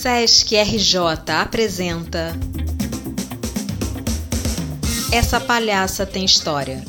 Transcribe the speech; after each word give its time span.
Sesc 0.00 0.54
RJ 0.54 0.96
apresenta 1.40 2.32
Essa 5.10 5.40
Palhaça 5.40 6.06
Tem 6.06 6.24
História, 6.24 6.84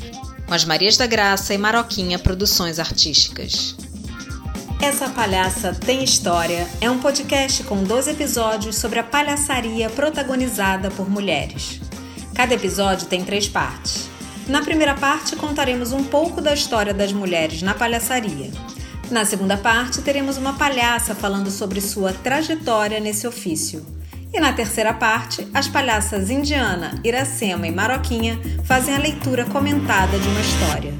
com 0.45 0.53
as 0.53 0.63
Marias 0.63 0.95
da 0.95 1.07
Graça 1.07 1.51
e 1.51 1.57
Maroquinha 1.57 2.19
Produções 2.19 2.77
Artísticas. 2.77 3.75
Essa 4.79 5.09
Palhaça 5.09 5.73
Tem 5.73 6.03
História 6.03 6.69
é 6.79 6.87
um 6.87 6.99
podcast 6.99 7.63
com 7.63 7.83
12 7.83 8.11
episódios 8.11 8.75
sobre 8.75 8.99
a 8.99 9.03
palhaçaria 9.03 9.89
protagonizada 9.89 10.91
por 10.91 11.09
mulheres. 11.09 11.81
Cada 12.35 12.53
episódio 12.53 13.07
tem 13.07 13.25
três 13.25 13.49
partes. 13.49 14.07
Na 14.47 14.61
primeira 14.61 14.93
parte, 14.93 15.35
contaremos 15.35 15.93
um 15.93 16.03
pouco 16.03 16.41
da 16.41 16.53
história 16.53 16.93
das 16.93 17.11
mulheres 17.11 17.63
na 17.63 17.73
palhaçaria. 17.73 18.51
Na 19.11 19.25
segunda 19.25 19.57
parte, 19.57 20.03
teremos 20.03 20.37
uma 20.37 20.53
palhaça 20.53 21.15
falando 21.15 21.49
sobre 21.49 21.81
sua 21.81 22.13
trajetória 22.13 22.99
nesse 22.99 23.27
ofício. 23.27 23.83
E 24.31 24.39
na 24.39 24.53
terceira 24.53 24.93
parte, 24.93 25.49
as 25.51 25.67
palhaças 25.67 26.29
Indiana, 26.29 26.91
Iracema 27.03 27.65
e 27.65 27.71
Maroquinha 27.71 28.39
fazem 28.65 28.95
a 28.95 28.99
leitura 28.99 29.45
comentada 29.45 30.19
de 30.19 30.27
uma 30.27 30.39
história. 30.39 30.93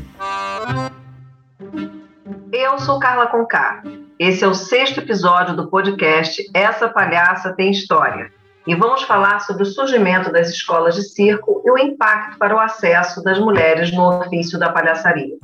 Eu 2.52 2.80
sou 2.80 3.00
Carla 3.00 3.28
Conká. 3.28 3.84
Esse 4.18 4.44
é 4.44 4.48
o 4.48 4.56
sexto 4.56 5.02
episódio 5.02 5.56
do 5.56 5.70
podcast 5.70 6.44
Essa 6.52 6.90
Palhaça 6.90 7.54
Tem 7.54 7.70
História. 7.70 8.32
E 8.66 8.74
vamos 8.74 9.04
falar 9.04 9.40
sobre 9.42 9.62
o 9.62 9.68
surgimento 9.68 10.32
das 10.32 10.50
escolas 10.50 10.96
de 10.96 11.04
circo 11.04 11.62
e 11.64 11.70
o 11.70 11.78
impacto 11.78 12.40
para 12.40 12.56
o 12.56 12.60
acesso 12.60 13.24
das 13.24 13.38
mulheres 13.38 13.94
no 13.94 14.20
ofício 14.20 14.58
da 14.58 14.72
palhaçaria. 14.72 15.38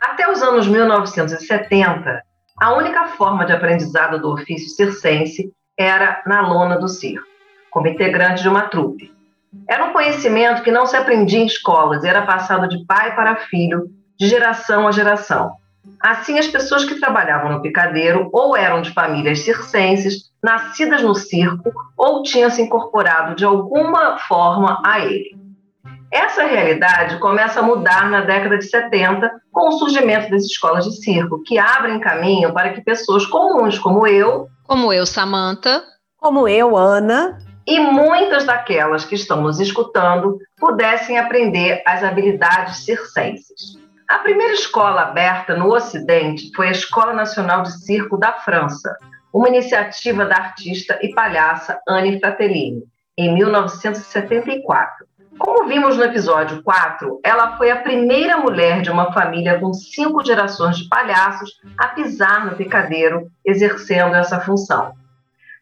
Até 0.00 0.30
os 0.30 0.42
anos 0.42 0.66
1970, 0.66 2.22
a 2.58 2.74
única 2.74 3.08
forma 3.08 3.44
de 3.44 3.52
aprendizado 3.52 4.18
do 4.18 4.32
ofício 4.32 4.68
circense 4.70 5.52
era 5.78 6.22
na 6.26 6.40
lona 6.46 6.78
do 6.78 6.88
circo, 6.88 7.26
como 7.70 7.86
integrante 7.86 8.42
de 8.42 8.48
uma 8.48 8.62
trupe. 8.62 9.12
Era 9.68 9.84
um 9.84 9.92
conhecimento 9.92 10.62
que 10.62 10.70
não 10.70 10.86
se 10.86 10.96
aprendia 10.96 11.40
em 11.40 11.46
escolas, 11.46 12.04
era 12.04 12.22
passado 12.22 12.68
de 12.68 12.84
pai 12.86 13.14
para 13.14 13.36
filho, 13.36 13.90
de 14.18 14.26
geração 14.26 14.86
a 14.88 14.92
geração. 14.92 15.52
Assim, 16.00 16.38
as 16.38 16.46
pessoas 16.46 16.84
que 16.84 17.00
trabalhavam 17.00 17.52
no 17.52 17.62
picadeiro 17.62 18.28
ou 18.32 18.56
eram 18.56 18.80
de 18.80 18.92
famílias 18.92 19.40
circenses, 19.40 20.30
nascidas 20.42 21.02
no 21.02 21.14
circo, 21.14 21.72
ou 21.96 22.22
tinham 22.22 22.50
se 22.50 22.62
incorporado 22.62 23.34
de 23.34 23.44
alguma 23.44 24.18
forma 24.18 24.80
a 24.84 25.00
ele. 25.00 25.39
Essa 26.12 26.42
realidade 26.44 27.18
começa 27.20 27.60
a 27.60 27.62
mudar 27.62 28.10
na 28.10 28.22
década 28.22 28.58
de 28.58 28.64
70 28.64 29.30
com 29.52 29.68
o 29.68 29.72
surgimento 29.72 30.28
das 30.30 30.44
escolas 30.44 30.84
de 30.84 30.92
circo, 30.96 31.42
que 31.44 31.56
abrem 31.58 32.00
caminho 32.00 32.52
para 32.52 32.72
que 32.72 32.80
pessoas 32.80 33.24
comuns 33.26 33.78
como 33.78 34.06
eu, 34.06 34.48
como 34.66 34.92
eu, 34.92 35.06
Samantha, 35.06 35.82
como 36.16 36.48
eu, 36.48 36.76
Ana, 36.76 37.38
e 37.66 37.78
muitas 37.78 38.44
daquelas 38.44 39.04
que 39.04 39.14
estão 39.14 39.40
nos 39.40 39.60
escutando 39.60 40.38
pudessem 40.58 41.18
aprender 41.18 41.82
as 41.86 42.02
habilidades 42.02 42.84
circenses. 42.84 43.78
A 44.08 44.18
primeira 44.18 44.54
escola 44.54 45.02
aberta 45.02 45.56
no 45.56 45.72
Ocidente 45.72 46.50
foi 46.56 46.66
a 46.68 46.72
Escola 46.72 47.12
Nacional 47.12 47.62
de 47.62 47.70
Circo 47.84 48.16
da 48.16 48.32
França, 48.32 48.96
uma 49.32 49.48
iniciativa 49.48 50.24
da 50.24 50.34
artista 50.34 50.98
e 51.00 51.14
palhaça 51.14 51.80
Anne 51.88 52.18
Fratellini, 52.18 52.82
em 53.16 53.32
1974. 53.34 55.06
Como 55.40 55.66
vimos 55.66 55.96
no 55.96 56.04
episódio 56.04 56.62
4, 56.62 57.18
ela 57.24 57.56
foi 57.56 57.70
a 57.70 57.80
primeira 57.80 58.36
mulher 58.36 58.82
de 58.82 58.90
uma 58.90 59.10
família 59.10 59.58
com 59.58 59.72
cinco 59.72 60.22
gerações 60.22 60.76
de 60.76 60.86
palhaços 60.86 61.58
a 61.78 61.88
pisar 61.88 62.44
no 62.44 62.56
picadeiro, 62.58 63.26
exercendo 63.42 64.14
essa 64.16 64.38
função. 64.40 64.92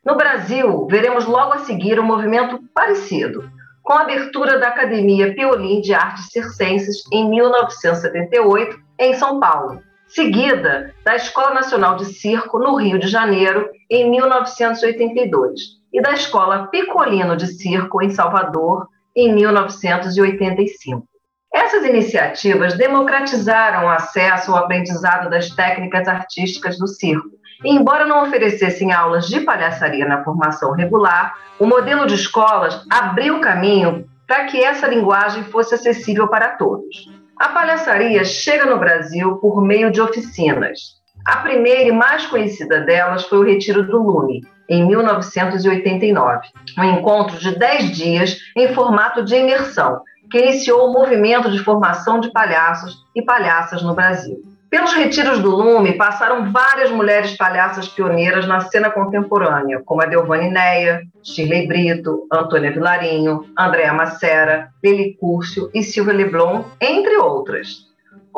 No 0.05 0.17
Brasil, 0.17 0.85
veremos 0.91 1.27
logo 1.27 1.53
a 1.53 1.59
seguir 1.59 2.01
um 2.01 2.03
movimento 2.03 2.61
parecido, 2.75 3.49
com 3.81 3.93
a 3.93 4.01
abertura 4.01 4.59
da 4.59 4.67
Academia 4.67 5.33
Piolim 5.33 5.81
de 5.81 5.95
Artes 5.95 6.27
Circenses 6.33 7.05
em 7.13 7.31
1978, 7.31 8.81
em 8.99 9.15
São 9.15 9.39
Paulo, 9.39 9.81
seguida 10.09 10.93
da 11.05 11.15
Escola 11.15 11.55
Nacional 11.55 11.95
de 11.95 12.07
Circo 12.07 12.59
no 12.59 12.75
Rio 12.75 12.99
de 12.99 13.07
Janeiro, 13.07 13.71
em 13.89 14.11
1982, 14.11 15.79
e 15.93 16.03
da 16.03 16.15
Escola 16.15 16.67
Picolino 16.67 17.37
de 17.37 17.47
Circo 17.47 18.03
em 18.03 18.11
Salvador, 18.11 18.89
em 19.19 19.35
1985. 19.35 21.05
Essas 21.53 21.85
iniciativas 21.85 22.75
democratizaram 22.75 23.87
o 23.87 23.91
acesso 23.91 24.53
ao 24.53 24.59
aprendizado 24.59 25.29
das 25.29 25.51
técnicas 25.51 26.07
artísticas 26.07 26.79
do 26.79 26.87
circo. 26.87 27.31
E, 27.65 27.75
embora 27.75 28.07
não 28.07 28.23
oferecessem 28.23 28.93
aulas 28.93 29.27
de 29.27 29.41
palhaçaria 29.41 30.07
na 30.07 30.23
formação 30.23 30.71
regular, 30.73 31.37
o 31.59 31.67
modelo 31.67 32.07
de 32.07 32.15
escolas 32.15 32.87
abriu 32.89 33.41
caminho 33.41 34.09
para 34.25 34.45
que 34.45 34.63
essa 34.63 34.87
linguagem 34.87 35.43
fosse 35.45 35.75
acessível 35.75 36.29
para 36.29 36.51
todos. 36.51 37.11
A 37.37 37.49
palhaçaria 37.49 38.25
chega 38.25 38.67
no 38.67 38.79
Brasil 38.79 39.37
por 39.39 39.61
meio 39.61 39.91
de 39.91 40.01
oficinas. 40.01 40.98
A 41.29 41.37
primeira 41.37 41.83
e 41.83 41.93
mais 41.93 42.25
conhecida 42.25 42.81
delas 42.81 43.27
foi 43.27 43.39
o 43.39 43.45
Retiro 43.45 43.83
do 43.83 44.03
Lume, 44.03 44.41
em 44.67 44.87
1989, 44.87 46.49
um 46.79 46.85
encontro 46.85 47.39
de 47.39 47.55
10 47.55 47.91
dias 47.95 48.39
em 48.57 48.73
formato 48.73 49.23
de 49.23 49.37
imersão, 49.37 50.01
que 50.31 50.39
iniciou 50.39 50.89
o 50.89 50.93
movimento 50.95 51.51
de 51.51 51.59
formação 51.59 52.19
de 52.19 52.33
palhaços 52.33 52.97
e 53.15 53.21
palhaças 53.21 53.83
no 53.83 53.95
Brasil. 53.95 54.41
Pelos 54.71 54.95
retiros 54.95 55.41
do 55.41 55.51
Lume 55.51 55.99
passaram 55.99 56.51
várias 56.51 56.91
mulheres 56.91 57.37
palhaças 57.37 57.87
pioneiras 57.89 58.49
na 58.49 58.61
cena 58.61 58.89
contemporânea, 58.89 59.83
como 59.85 60.01
a 60.01 60.07
Delvane 60.07 60.51
Neia, 60.51 61.03
Shirley 61.23 61.69
Brito, 61.69 62.27
Antônia 62.33 62.73
Vilarinho, 62.73 63.45
Andréa 63.59 63.93
Macera, 63.93 64.71
Lili 64.83 65.15
Curcio 65.21 65.69
e 65.75 65.83
Silvia 65.83 66.15
Leblon, 66.15 66.65
entre 66.81 67.19
outras. 67.19 67.88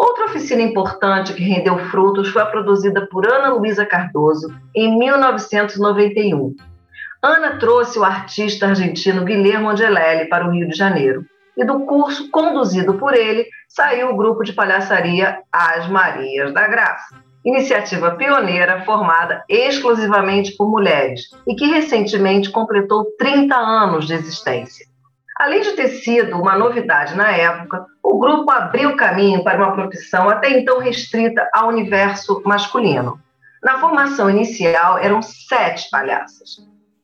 Outra 0.03 0.25
oficina 0.25 0.63
importante 0.63 1.35
que 1.35 1.45
rendeu 1.45 1.79
frutos 1.91 2.31
foi 2.31 2.41
a 2.41 2.47
produzida 2.47 3.07
por 3.09 3.31
Ana 3.31 3.51
Luísa 3.51 3.85
Cardoso 3.85 4.49
em 4.75 4.99
1991. 4.99 6.57
Ana 7.23 7.59
trouxe 7.59 7.99
o 7.99 8.05
artista 8.05 8.69
argentino 8.69 9.27
Guilherme 9.27 9.67
Angelelli 9.67 10.27
para 10.31 10.49
o 10.49 10.53
Rio 10.53 10.67
de 10.67 10.75
Janeiro. 10.75 11.27
E 11.55 11.67
do 11.67 11.81
curso 11.81 12.31
conduzido 12.31 12.95
por 12.95 13.13
ele 13.13 13.47
saiu 13.69 14.09
o 14.09 14.17
grupo 14.17 14.43
de 14.43 14.55
palhaçaria 14.55 15.43
As 15.53 15.87
Marias 15.87 16.55
da 16.55 16.67
Graça, 16.67 17.23
iniciativa 17.45 18.13
pioneira 18.13 18.81
formada 18.87 19.45
exclusivamente 19.51 20.57
por 20.57 20.71
mulheres 20.71 21.25
e 21.47 21.55
que 21.55 21.67
recentemente 21.67 22.49
completou 22.49 23.05
30 23.19 23.55
anos 23.55 24.07
de 24.07 24.15
existência. 24.15 24.87
Além 25.41 25.61
de 25.61 25.73
ter 25.73 25.89
sido 25.89 26.39
uma 26.39 26.57
novidade 26.57 27.15
na 27.15 27.31
época, 27.33 27.85
o 28.11 28.19
grupo 28.19 28.51
abriu 28.51 28.97
caminho 28.97 29.45
para 29.45 29.59
uma 29.59 29.73
profissão 29.73 30.29
até 30.29 30.51
então 30.51 30.81
restrita 30.81 31.49
ao 31.53 31.69
universo 31.69 32.43
masculino. 32.45 33.21
Na 33.63 33.79
formação 33.79 34.29
inicial 34.29 34.99
eram 34.99 35.23
sete 35.23 35.89
palhaças: 35.91 36.59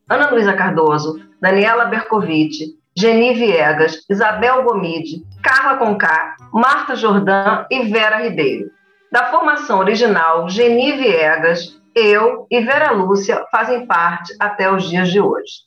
Ana 0.09 0.29
Luísa 0.29 0.53
Cardoso, 0.53 1.21
Daniela 1.41 1.85
Bercovitch, 1.85 2.75
Geni 2.95 3.33
Viegas, 3.33 4.03
Isabel 4.09 4.63
Gomide, 4.63 5.23
Carla 5.41 5.77
Conká, 5.77 6.35
Marta 6.51 6.95
Jordan 6.95 7.65
e 7.71 7.83
Vera 7.83 8.23
Ribeiro. 8.23 8.69
Da 9.11 9.31
formação 9.31 9.79
original, 9.79 10.49
Geni 10.49 10.93
Viegas, 10.93 11.79
eu 11.95 12.45
e 12.51 12.59
Vera 12.59 12.91
Lúcia 12.91 13.45
fazem 13.51 13.85
parte 13.85 14.35
até 14.39 14.69
os 14.71 14.89
dias 14.89 15.09
de 15.09 15.21
hoje. 15.21 15.63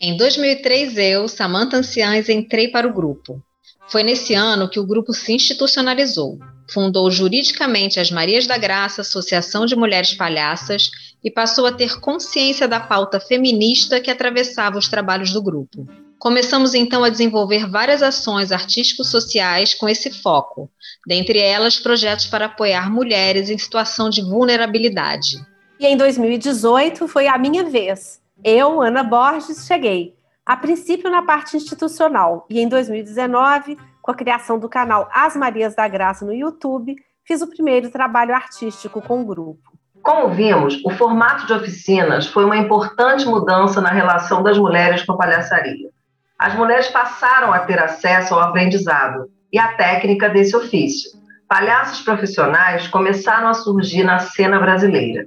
Em 0.00 0.16
2003, 0.16 0.96
eu, 0.98 1.26
Samantha 1.26 1.78
Anciães, 1.78 2.28
entrei 2.28 2.68
para 2.68 2.86
o 2.86 2.92
grupo. 2.92 3.42
Foi 3.88 4.02
nesse 4.02 4.34
ano 4.34 4.68
que 4.68 4.80
o 4.80 4.86
grupo 4.86 5.12
se 5.12 5.32
institucionalizou. 5.32 6.38
Fundou 6.68 7.10
juridicamente 7.10 8.00
as 8.00 8.10
Marias 8.10 8.46
da 8.46 8.58
Graça, 8.58 9.02
Associação 9.02 9.66
de 9.66 9.76
Mulheres 9.76 10.14
Palhaças, 10.14 10.90
e 11.22 11.30
passou 11.30 11.66
a 11.66 11.72
ter 11.72 12.00
consciência 12.00 12.66
da 12.66 12.80
pauta 12.80 13.20
feminista 13.20 14.00
que 14.00 14.10
atravessava 14.10 14.76
os 14.76 14.88
trabalhos 14.88 15.32
do 15.32 15.40
grupo. 15.40 15.86
Começamos 16.18 16.74
então 16.74 17.04
a 17.04 17.08
desenvolver 17.08 17.70
várias 17.70 18.02
ações 18.02 18.50
artístico-sociais 18.50 19.74
com 19.74 19.88
esse 19.88 20.10
foco, 20.10 20.68
dentre 21.06 21.38
elas 21.38 21.78
projetos 21.78 22.26
para 22.26 22.46
apoiar 22.46 22.90
mulheres 22.90 23.48
em 23.50 23.58
situação 23.58 24.10
de 24.10 24.22
vulnerabilidade. 24.22 25.36
E 25.78 25.86
em 25.86 25.96
2018 25.96 27.06
foi 27.06 27.28
a 27.28 27.38
minha 27.38 27.64
vez 27.64 28.20
eu, 28.44 28.82
Ana 28.82 29.02
Borges, 29.02 29.66
cheguei, 29.66 30.14
a 30.46 30.56
princípio 30.56 31.10
na 31.10 31.22
parte 31.22 31.56
institucional, 31.56 32.46
e 32.48 32.60
em 32.60 32.68
2019, 32.68 33.76
com 34.00 34.12
a 34.12 34.14
criação 34.14 34.60
do 34.60 34.68
canal 34.68 35.08
As 35.12 35.34
Marias 35.34 35.74
da 35.74 35.88
Graça 35.88 36.24
no 36.24 36.32
YouTube, 36.32 36.94
fiz 37.24 37.42
o 37.42 37.50
primeiro 37.50 37.90
trabalho 37.90 38.32
artístico 38.32 39.02
com 39.02 39.22
o 39.22 39.24
grupo. 39.24 39.76
Como 40.00 40.28
vimos, 40.28 40.80
o 40.84 40.90
formato 40.90 41.46
de 41.46 41.52
oficinas 41.52 42.28
foi 42.28 42.44
uma 42.44 42.56
importante 42.56 43.26
mudança 43.26 43.80
na 43.80 43.90
relação 43.90 44.40
das 44.40 44.56
mulheres 44.56 45.02
com 45.02 45.14
a 45.14 45.16
palhaçaria. 45.16 45.90
As 46.38 46.54
mulheres 46.54 46.86
passaram 46.86 47.52
a 47.52 47.58
ter 47.58 47.80
acesso 47.80 48.32
ao 48.32 48.40
aprendizado 48.40 49.28
e 49.52 49.58
à 49.58 49.72
técnica 49.72 50.28
desse 50.28 50.54
ofício. 50.54 51.10
Palhaços 51.48 52.02
profissionais 52.02 52.86
começaram 52.86 53.48
a 53.48 53.54
surgir 53.54 54.04
na 54.04 54.20
cena 54.20 54.60
brasileira. 54.60 55.26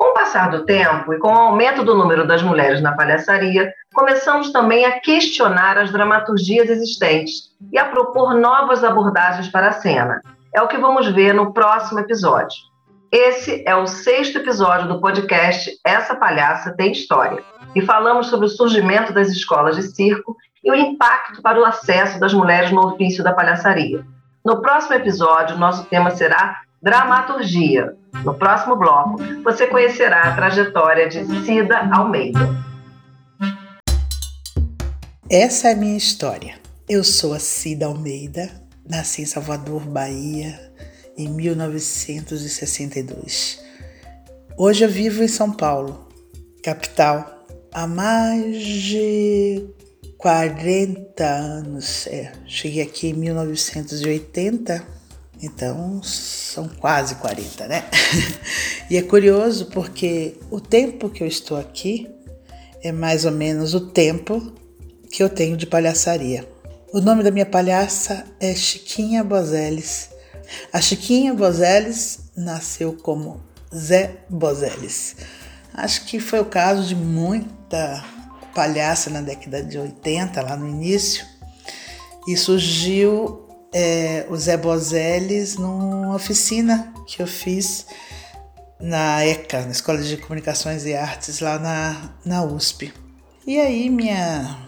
Com 0.00 0.12
o 0.12 0.14
passar 0.14 0.50
do 0.50 0.64
tempo 0.64 1.12
e 1.12 1.18
com 1.18 1.28
o 1.28 1.38
aumento 1.38 1.84
do 1.84 1.94
número 1.94 2.26
das 2.26 2.42
mulheres 2.42 2.80
na 2.80 2.96
palhaçaria, 2.96 3.70
começamos 3.92 4.50
também 4.50 4.86
a 4.86 4.98
questionar 4.98 5.76
as 5.76 5.92
dramaturgias 5.92 6.70
existentes 6.70 7.50
e 7.70 7.78
a 7.78 7.84
propor 7.84 8.32
novas 8.32 8.82
abordagens 8.82 9.48
para 9.48 9.68
a 9.68 9.72
cena. 9.72 10.22
É 10.54 10.62
o 10.62 10.68
que 10.68 10.78
vamos 10.78 11.06
ver 11.08 11.34
no 11.34 11.52
próximo 11.52 12.00
episódio. 12.00 12.56
Esse 13.12 13.62
é 13.66 13.76
o 13.76 13.86
sexto 13.86 14.38
episódio 14.38 14.88
do 14.88 15.02
podcast 15.02 15.70
Essa 15.84 16.14
Palhaça 16.14 16.74
Tem 16.74 16.92
História. 16.92 17.44
E 17.76 17.82
falamos 17.82 18.28
sobre 18.28 18.46
o 18.46 18.50
surgimento 18.50 19.12
das 19.12 19.28
escolas 19.28 19.76
de 19.76 19.82
circo 19.82 20.34
e 20.64 20.70
o 20.70 20.74
impacto 20.74 21.42
para 21.42 21.60
o 21.60 21.64
acesso 21.66 22.18
das 22.18 22.32
mulheres 22.32 22.72
no 22.72 22.86
ofício 22.86 23.22
da 23.22 23.34
palhaçaria. 23.34 24.02
No 24.42 24.62
próximo 24.62 24.94
episódio, 24.94 25.58
nosso 25.58 25.84
tema 25.90 26.10
será 26.10 26.56
dramaturgia. 26.80 27.99
No 28.24 28.34
próximo 28.34 28.76
bloco, 28.76 29.18
você 29.42 29.66
conhecerá 29.66 30.24
a 30.24 30.34
trajetória 30.34 31.08
de 31.08 31.24
Cida 31.44 31.88
Almeida. 31.92 32.40
Essa 35.30 35.68
é 35.68 35.72
a 35.72 35.76
minha 35.76 35.96
história. 35.96 36.56
Eu 36.88 37.02
sou 37.02 37.32
a 37.32 37.38
Cida 37.38 37.86
Almeida, 37.86 38.50
nasci 38.86 39.22
em 39.22 39.26
Salvador, 39.26 39.80
Bahia, 39.82 40.60
em 41.16 41.28
1962. 41.28 43.64
Hoje 44.58 44.84
eu 44.84 44.90
vivo 44.90 45.22
em 45.22 45.28
São 45.28 45.52
Paulo, 45.52 46.08
capital, 46.62 47.46
há 47.72 47.86
mais 47.86 48.62
de 48.62 49.64
40 50.18 51.24
anos. 51.24 52.06
É, 52.08 52.32
cheguei 52.44 52.82
aqui 52.82 53.08
em 53.08 53.14
1980 53.14 54.99
então 55.42 56.02
são 56.02 56.68
quase 56.68 57.14
40, 57.16 57.66
né? 57.66 57.84
e 58.90 58.96
é 58.96 59.02
curioso 59.02 59.66
porque 59.66 60.36
o 60.50 60.60
tempo 60.60 61.08
que 61.08 61.22
eu 61.22 61.26
estou 61.26 61.56
aqui 61.56 62.08
é 62.82 62.92
mais 62.92 63.24
ou 63.24 63.32
menos 63.32 63.74
o 63.74 63.80
tempo 63.80 64.52
que 65.10 65.22
eu 65.22 65.28
tenho 65.28 65.56
de 65.56 65.66
palhaçaria. 65.66 66.48
O 66.92 67.00
nome 67.00 67.22
da 67.22 67.30
minha 67.30 67.46
palhaça 67.46 68.24
é 68.40 68.54
Chiquinha 68.54 69.22
Bozeles. 69.22 70.10
A 70.72 70.80
Chiquinha 70.80 71.32
Bozeles 71.32 72.30
nasceu 72.36 72.92
como 72.94 73.40
Zé 73.74 74.24
Bozeles. 74.28 75.16
Acho 75.72 76.04
que 76.04 76.18
foi 76.18 76.40
o 76.40 76.44
caso 76.44 76.86
de 76.86 76.96
muita 76.96 78.04
palhaça 78.54 79.08
na 79.08 79.20
década 79.20 79.62
de 79.62 79.78
80, 79.78 80.42
lá 80.42 80.56
no 80.56 80.68
início, 80.68 81.24
e 82.26 82.36
surgiu 82.36 83.49
é, 83.72 84.26
o 84.28 84.36
Zé 84.36 84.56
Bozeles 84.56 85.56
numa 85.56 86.14
oficina 86.14 86.92
que 87.06 87.22
eu 87.22 87.26
fiz 87.26 87.86
na 88.80 89.24
ECA, 89.24 89.62
na 89.62 89.70
Escola 89.70 90.00
de 90.02 90.16
Comunicações 90.16 90.86
e 90.86 90.94
Artes, 90.94 91.40
lá 91.40 91.58
na, 91.58 92.10
na 92.24 92.42
USP. 92.44 92.92
E 93.46 93.58
aí 93.58 93.90
minha, 93.90 94.58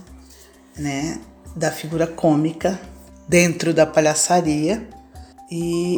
né, 0.78 1.20
da 1.56 1.72
figura 1.72 2.06
cômica 2.06 2.80
dentro 3.28 3.74
da 3.74 3.86
palhaçaria 3.86 4.88
e 5.52 5.98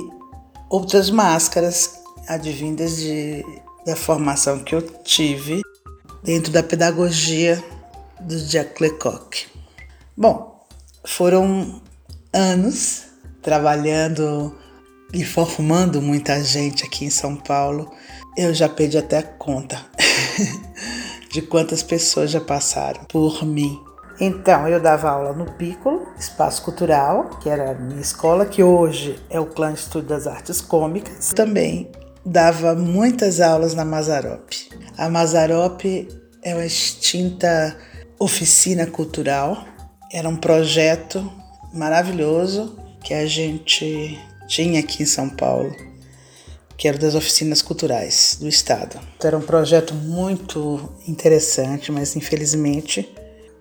outras 0.69 1.09
máscaras 1.09 1.99
advindas 2.27 2.95
de, 2.95 3.45
da 3.85 3.95
formação 3.95 4.63
que 4.63 4.73
eu 4.73 4.81
tive 4.81 5.61
dentro 6.23 6.51
da 6.53 6.63
pedagogia 6.63 7.63
do 8.21 8.39
Jack 8.39 8.81
Lecoq. 8.81 9.47
Bom, 10.15 10.52
foram 11.05 11.81
anos 12.31 13.03
trabalhando 13.41 14.55
e 15.13 15.23
formando 15.23 16.01
muita 16.01 16.43
gente 16.43 16.83
aqui 16.83 17.05
em 17.05 17.09
São 17.09 17.35
Paulo. 17.35 17.91
Eu 18.35 18.53
já 18.53 18.67
perdi 18.67 18.97
até 18.97 19.21
conta 19.21 19.79
de 21.29 21.41
quantas 21.41 21.83
pessoas 21.83 22.31
já 22.31 22.41
passaram 22.41 23.03
por 23.05 23.45
mim. 23.45 23.79
Então, 24.19 24.67
eu 24.67 24.79
dava 24.79 25.09
aula 25.09 25.33
no 25.33 25.51
Piccolo, 25.53 26.07
Espaço 26.17 26.61
Cultural, 26.61 27.29
que 27.41 27.49
era 27.49 27.71
a 27.71 27.73
minha 27.73 27.99
escola, 27.99 28.45
que 28.45 28.63
hoje 28.63 29.19
é 29.29 29.39
o 29.39 29.45
Clã 29.45 29.71
Estudo 29.73 30.07
das 30.07 30.27
Artes 30.27 30.61
Cômicas. 30.61 31.29
Também 31.29 31.91
dava 32.25 32.75
muitas 32.75 33.41
aulas 33.41 33.73
na 33.73 33.83
Mazarope. 33.83 34.69
A 34.97 35.09
Mazarope 35.09 36.07
é 36.41 36.53
uma 36.53 36.65
extinta 36.65 37.75
oficina 38.19 38.85
cultural 38.85 39.65
era 40.13 40.29
um 40.29 40.35
projeto 40.35 41.27
maravilhoso 41.73 42.77
que 43.03 43.15
a 43.15 43.25
gente 43.25 44.19
tinha 44.47 44.79
aqui 44.79 45.01
em 45.01 45.07
São 45.07 45.27
Paulo, 45.27 45.75
que 46.77 46.87
era 46.87 46.99
das 46.99 47.15
oficinas 47.15 47.63
culturais 47.63 48.37
do 48.39 48.47
estado. 48.47 48.99
Era 49.23 49.35
um 49.35 49.41
projeto 49.41 49.95
muito 49.95 50.93
interessante, 51.07 51.91
mas 51.91 52.15
infelizmente 52.15 53.11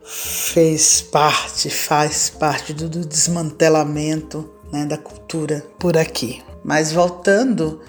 fez 0.05 1.01
parte, 1.01 1.71
faz 1.71 2.29
parte 2.29 2.75
do, 2.75 2.87
do 2.87 3.07
desmantelamento 3.07 4.53
né, 4.71 4.85
da 4.85 4.99
cultura 4.99 5.65
por 5.79 5.97
aqui. 5.97 6.43
Mas 6.63 6.93
voltando 6.93 7.81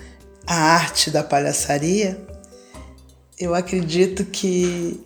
à 0.48 0.56
arte 0.56 1.12
da 1.12 1.22
palhaçaria, 1.22 2.18
eu 3.38 3.54
acredito 3.54 4.24
que 4.24 5.04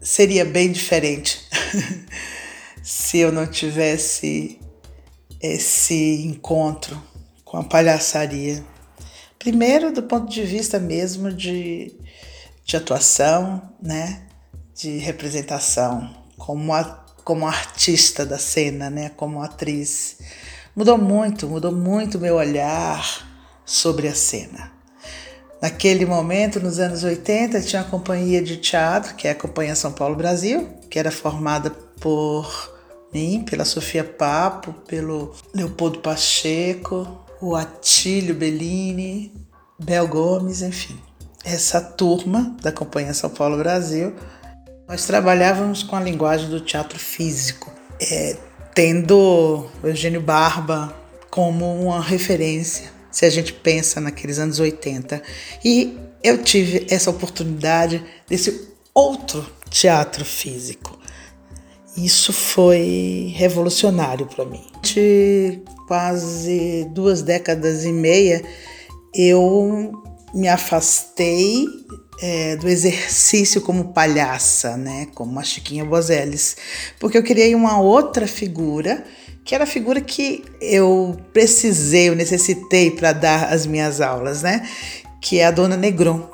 seria 0.00 0.44
bem 0.44 0.72
diferente 0.72 1.40
se 2.82 3.18
eu 3.18 3.30
não 3.32 3.46
tivesse 3.46 4.58
esse 5.40 6.24
encontro 6.26 7.00
com 7.44 7.56
a 7.56 7.64
palhaçaria. 7.64 8.64
Primeiro, 9.38 9.92
do 9.92 10.02
ponto 10.02 10.30
de 10.30 10.42
vista 10.42 10.78
mesmo 10.78 11.32
de, 11.32 11.92
de 12.64 12.76
atuação, 12.76 13.62
né? 13.80 14.22
de 14.74 14.98
representação, 14.98 16.12
como 16.36 16.72
como 17.24 17.46
artista 17.46 18.26
da 18.26 18.36
cena, 18.36 18.90
né, 18.90 19.10
como 19.16 19.42
atriz. 19.42 20.18
Mudou 20.74 20.98
muito, 20.98 21.46
mudou 21.46 21.70
muito 21.70 22.18
meu 22.18 22.34
olhar 22.34 23.28
sobre 23.64 24.08
a 24.08 24.14
cena. 24.14 24.72
Naquele 25.60 26.04
momento, 26.04 26.58
nos 26.58 26.80
anos 26.80 27.04
80, 27.04 27.60
tinha 27.60 27.82
a 27.82 27.84
companhia 27.84 28.42
de 28.42 28.56
teatro, 28.56 29.14
que 29.14 29.28
é 29.28 29.30
a 29.30 29.34
Companhia 29.36 29.76
São 29.76 29.92
Paulo 29.92 30.16
Brasil, 30.16 30.68
que 30.90 30.98
era 30.98 31.12
formada 31.12 31.70
por 31.70 32.71
mim, 33.12 33.44
pela 33.48 33.64
Sofia 33.64 34.04
Papo, 34.04 34.72
pelo 34.86 35.34
Leopoldo 35.54 35.98
Pacheco, 36.00 37.06
o 37.40 37.56
Atílio 37.56 38.34
Bellini, 38.34 39.32
Bel 39.78 40.06
Gomes, 40.06 40.62
enfim. 40.62 40.98
Essa 41.44 41.80
turma 41.80 42.56
da 42.62 42.70
Companhia 42.70 43.12
São 43.12 43.28
Paulo 43.28 43.56
Brasil, 43.58 44.14
nós 44.88 45.06
trabalhávamos 45.06 45.82
com 45.82 45.96
a 45.96 46.00
linguagem 46.00 46.48
do 46.48 46.60
teatro 46.60 46.98
físico, 46.98 47.72
é, 48.00 48.36
tendo 48.74 49.66
Eugênio 49.82 50.20
Barba 50.20 50.94
como 51.30 51.82
uma 51.82 52.00
referência, 52.00 52.90
se 53.10 53.24
a 53.24 53.30
gente 53.30 53.52
pensa 53.52 54.00
naqueles 54.00 54.38
anos 54.38 54.60
80. 54.60 55.22
E 55.64 55.98
eu 56.22 56.42
tive 56.42 56.86
essa 56.90 57.10
oportunidade 57.10 58.04
desse 58.28 58.68
outro 58.94 59.44
teatro 59.68 60.24
físico. 60.24 61.01
Isso 61.96 62.32
foi 62.32 63.32
revolucionário 63.36 64.26
para 64.26 64.44
mim. 64.44 64.64
De 64.80 65.60
quase 65.86 66.88
duas 66.90 67.22
décadas 67.22 67.84
e 67.84 67.92
meia, 67.92 68.42
eu 69.14 69.92
me 70.34 70.48
afastei 70.48 71.66
é, 72.20 72.56
do 72.56 72.68
exercício 72.68 73.60
como 73.60 73.92
palhaça, 73.92 74.76
né, 74.76 75.08
como 75.14 75.38
a 75.38 75.42
Chiquinha 75.42 75.84
Bozeles, 75.84 76.56
porque 76.98 77.18
eu 77.18 77.22
criei 77.22 77.54
uma 77.54 77.80
outra 77.80 78.26
figura, 78.26 79.04
que 79.44 79.54
era 79.54 79.64
a 79.64 79.66
figura 79.66 80.00
que 80.00 80.44
eu 80.60 81.16
precisei, 81.32 82.08
eu 82.08 82.14
necessitei 82.14 82.90
para 82.92 83.12
dar 83.12 83.52
as 83.52 83.66
minhas 83.66 84.00
aulas, 84.00 84.42
né, 84.42 84.66
que 85.20 85.40
é 85.40 85.46
a 85.46 85.50
Dona 85.50 85.76
Negron, 85.76 86.30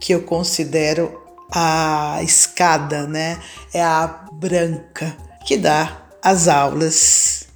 que 0.00 0.14
eu 0.14 0.22
considero 0.22 1.19
a 1.52 2.20
escada, 2.22 3.06
né, 3.06 3.40
é 3.72 3.82
a 3.82 4.26
branca 4.32 5.16
que 5.46 5.56
dá 5.56 6.02
as 6.22 6.48
aulas 6.48 7.48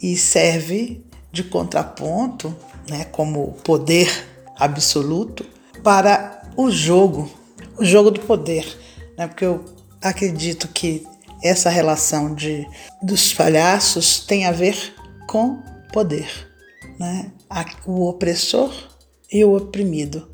e 0.00 0.16
serve 0.16 1.04
de 1.30 1.44
contraponto, 1.44 2.54
né, 2.88 3.04
como 3.06 3.52
poder 3.64 4.10
absoluto 4.58 5.44
para 5.82 6.42
o 6.56 6.70
jogo, 6.70 7.30
o 7.78 7.84
jogo 7.84 8.10
do 8.10 8.20
poder, 8.20 8.66
né? 9.16 9.26
Porque 9.26 9.44
eu 9.44 9.64
acredito 10.00 10.68
que 10.68 11.06
essa 11.42 11.70
relação 11.70 12.34
de 12.34 12.66
dos 13.02 13.32
palhaços 13.32 14.20
tem 14.20 14.46
a 14.46 14.52
ver 14.52 14.94
com 15.26 15.60
poder, 15.92 16.28
né? 16.98 17.32
O 17.86 18.08
opressor 18.08 18.72
e 19.30 19.44
o 19.44 19.56
oprimido 19.56 20.28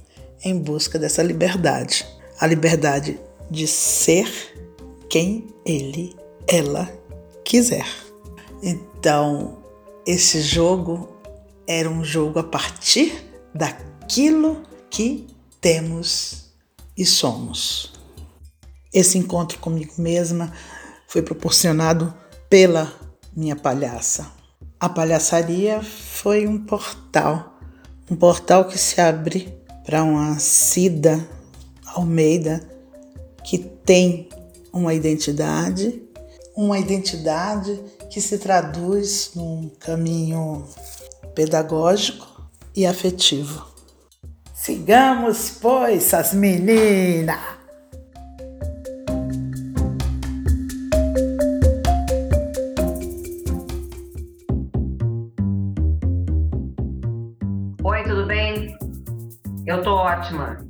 em 0.44 0.58
busca 0.58 0.98
dessa 0.98 1.22
liberdade, 1.22 2.06
a 2.40 2.46
liberdade 2.46 3.18
de 3.50 3.66
ser 3.66 4.28
quem 5.08 5.46
ele, 5.64 6.16
ela 6.46 6.90
quiser. 7.44 7.86
Então, 8.62 9.58
esse 10.06 10.40
jogo 10.40 11.08
era 11.66 11.88
um 11.88 12.04
jogo 12.04 12.38
a 12.38 12.44
partir 12.44 13.24
daquilo 13.54 14.62
que 14.90 15.26
temos 15.60 16.52
e 16.96 17.04
somos. 17.04 17.92
Esse 18.92 19.18
encontro 19.18 19.58
comigo 19.58 19.94
mesma 19.98 20.52
foi 21.06 21.22
proporcionado 21.22 22.12
pela 22.48 22.92
minha 23.36 23.56
palhaça. 23.56 24.30
A 24.80 24.88
palhaçaria 24.88 25.82
foi 25.82 26.46
um 26.46 26.58
portal, 26.58 27.58
um 28.10 28.16
portal 28.16 28.64
que 28.64 28.78
se 28.78 29.00
abre 29.00 29.54
para 29.84 30.02
uma 30.02 30.38
Cida 30.38 31.37
Almeida 31.94 32.60
que 33.44 33.58
tem 33.58 34.28
uma 34.72 34.92
identidade, 34.92 36.02
uma 36.56 36.78
identidade 36.78 37.80
que 38.10 38.20
se 38.20 38.38
traduz 38.38 39.32
num 39.34 39.70
caminho 39.80 40.64
pedagógico 41.34 42.26
e 42.74 42.84
afetivo. 42.86 43.66
Sigamos, 44.54 45.58
pois, 45.60 46.12
as 46.12 46.34
meninas! 46.34 47.38
Oi, 57.82 58.02
tudo 58.04 58.26
bem? 58.26 58.76
Eu 59.66 59.82
tô 59.82 59.94
ótima. 59.94 60.67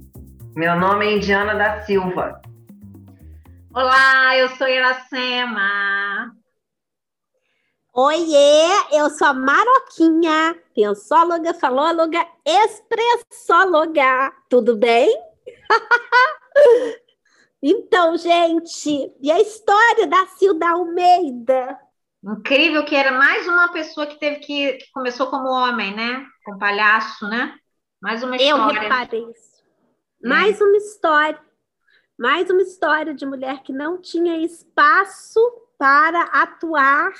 Meu 0.58 0.74
nome 0.74 1.06
é 1.06 1.12
Indiana 1.12 1.54
da 1.54 1.82
Silva. 1.82 2.42
Olá, 3.72 4.36
eu 4.36 4.48
sou 4.56 4.66
Iracema. 4.66 6.34
Oiê, 7.94 8.66
eu 8.90 9.08
sou 9.10 9.28
a 9.28 9.32
Maroquinha, 9.32 10.60
pensóloga, 10.74 11.54
falóloga, 11.54 12.26
expressóloga. 12.44 14.32
Tudo 14.50 14.76
bem? 14.76 15.08
então, 17.62 18.16
gente, 18.16 19.14
e 19.22 19.30
a 19.30 19.40
história 19.40 20.08
da 20.08 20.26
Cilda 20.26 20.70
Almeida? 20.70 21.78
Incrível 22.24 22.84
que 22.84 22.96
era 22.96 23.12
mais 23.12 23.46
uma 23.46 23.68
pessoa 23.68 24.08
que 24.08 24.18
teve 24.18 24.40
que, 24.40 24.72
que 24.72 24.90
começou 24.90 25.28
como 25.28 25.50
homem, 25.50 25.94
né? 25.94 26.26
Com 26.44 26.58
palhaço, 26.58 27.28
né? 27.28 27.54
Mais 28.02 28.24
uma 28.24 28.34
história. 28.34 28.76
Eu 28.76 28.82
reparei 28.82 29.20
isso. 29.20 29.57
Mais 30.22 30.60
uma 30.60 30.76
história. 30.76 31.40
Mais 32.18 32.50
uma 32.50 32.62
história 32.62 33.14
de 33.14 33.24
mulher 33.24 33.62
que 33.62 33.72
não 33.72 34.00
tinha 34.00 34.36
espaço 34.38 35.40
para 35.78 36.22
atuar 36.22 37.12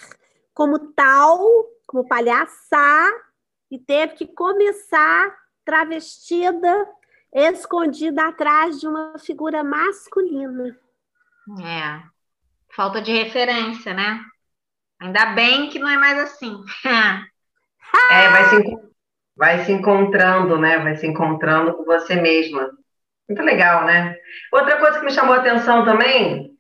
como 0.53 0.93
tal, 0.93 1.39
como 1.87 2.09
palhaçar, 2.09 3.09
e 3.71 3.79
teve 3.79 4.15
que 4.15 4.27
começar 4.27 5.33
travestida, 5.65 6.89
escondida 7.33 8.27
atrás 8.27 8.81
de 8.81 8.89
uma 8.89 9.17
figura 9.19 9.63
masculina. 9.63 10.77
É, 11.63 12.03
falta 12.75 13.01
de 13.01 13.13
referência, 13.13 13.95
né? 13.95 14.21
Ainda 15.01 15.27
bem 15.27 15.69
que 15.69 15.79
não 15.79 15.89
é 15.89 15.97
mais 15.97 16.19
assim. 16.19 16.61
é, 18.11 18.29
vai 18.31 18.45
se, 18.47 18.79
vai 19.37 19.65
se 19.65 19.71
encontrando, 19.73 20.59
né? 20.59 20.79
Vai 20.79 20.97
se 20.97 21.07
encontrando 21.07 21.75
com 21.75 21.85
você 21.85 22.17
mesma. 22.17 22.77
Muito 23.29 23.43
legal, 23.43 23.85
né? 23.85 24.17
Outra 24.53 24.79
coisa 24.79 24.99
que 24.99 25.05
me 25.05 25.13
chamou 25.13 25.35
a 25.35 25.39
atenção 25.39 25.85
também 25.85 26.51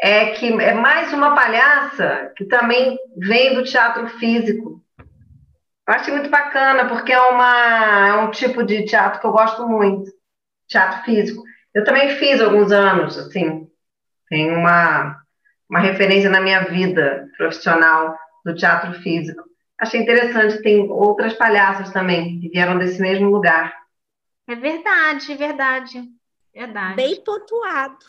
é 0.00 0.30
que 0.32 0.52
é 0.60 0.74
mais 0.74 1.12
uma 1.12 1.34
palhaça 1.34 2.32
que 2.36 2.44
também 2.44 2.98
vem 3.16 3.54
do 3.54 3.64
teatro 3.64 4.08
físico. 4.18 4.82
Eu 5.86 5.94
acho 5.94 6.10
muito 6.10 6.28
bacana, 6.28 6.86
porque 6.86 7.12
é, 7.12 7.20
uma, 7.20 8.08
é 8.08 8.14
um 8.14 8.30
tipo 8.30 8.62
de 8.62 8.84
teatro 8.84 9.20
que 9.20 9.26
eu 9.26 9.32
gosto 9.32 9.66
muito, 9.66 10.10
teatro 10.68 11.02
físico. 11.02 11.42
Eu 11.74 11.84
também 11.84 12.10
fiz 12.16 12.40
alguns 12.40 12.72
anos, 12.72 13.16
assim, 13.16 13.66
tem 14.28 14.54
uma, 14.54 15.16
uma 15.68 15.80
referência 15.80 16.28
na 16.28 16.40
minha 16.40 16.64
vida 16.64 17.28
profissional 17.36 18.16
do 18.44 18.54
teatro 18.54 18.92
físico. 19.00 19.42
Achei 19.80 20.00
interessante, 20.00 20.62
tem 20.62 20.80
outras 20.90 21.34
palhaças 21.34 21.90
também 21.90 22.40
que 22.40 22.48
vieram 22.48 22.78
desse 22.78 23.00
mesmo 23.00 23.30
lugar. 23.30 23.72
É 24.48 24.54
verdade, 24.54 25.34
verdade, 25.34 26.10
verdade. 26.54 26.96
Bem 26.96 27.22
pontuado. 27.22 28.06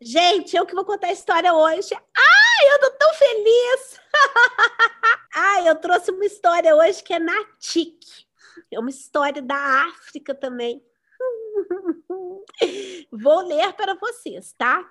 Gente, 0.00 0.56
eu 0.56 0.64
que 0.64 0.74
vou 0.74 0.86
contar 0.86 1.08
a 1.08 1.12
história 1.12 1.52
hoje. 1.52 1.94
Ai, 1.94 2.72
eu 2.72 2.80
tô 2.80 2.90
tão 2.92 3.12
feliz! 3.12 4.00
Ai, 5.36 5.68
eu 5.68 5.76
trouxe 5.76 6.10
uma 6.10 6.24
história 6.24 6.74
hoje 6.74 7.02
que 7.02 7.12
é 7.12 7.18
Natik. 7.18 8.26
É 8.70 8.80
uma 8.80 8.88
história 8.88 9.42
da 9.42 9.84
África 9.84 10.34
também. 10.34 10.82
Vou 13.12 13.46
ler 13.46 13.74
para 13.74 13.94
vocês, 13.94 14.54
tá? 14.54 14.82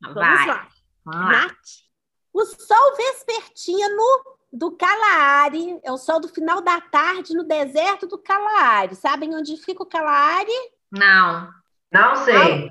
Vamos 0.00 0.14
Vai. 0.14 0.46
lá. 0.46 0.68
Natik. 1.04 1.84
O 2.32 2.46
sol 2.46 2.96
vespertino 2.96 4.33
do 4.54 4.70
Kalahari, 4.70 5.80
é 5.82 5.90
o 5.90 5.98
sol 5.98 6.20
do 6.20 6.28
final 6.28 6.60
da 6.60 6.80
tarde 6.80 7.34
no 7.34 7.42
deserto 7.42 8.06
do 8.06 8.16
Kalahari. 8.16 8.94
Sabem 8.94 9.34
onde 9.34 9.56
fica 9.56 9.82
o 9.82 9.86
Kalahari? 9.86 10.52
Não. 10.92 11.52
Não 11.90 12.14
sei. 12.24 12.70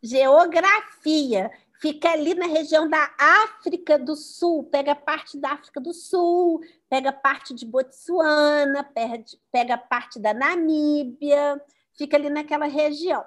Geografia. 0.00 1.50
Fica 1.80 2.10
ali 2.10 2.32
na 2.34 2.46
região 2.46 2.88
da 2.88 3.10
África 3.18 3.98
do 3.98 4.14
Sul, 4.14 4.64
pega 4.70 4.94
parte 4.94 5.36
da 5.36 5.50
África 5.50 5.80
do 5.80 5.92
Sul, 5.92 6.60
pega 6.88 7.12
parte 7.12 7.52
de 7.52 7.66
Botsuana, 7.66 8.88
pega 9.52 9.76
parte 9.76 10.18
da 10.18 10.32
Namíbia, 10.32 11.60
fica 11.92 12.16
ali 12.16 12.30
naquela 12.30 12.66
região. 12.66 13.24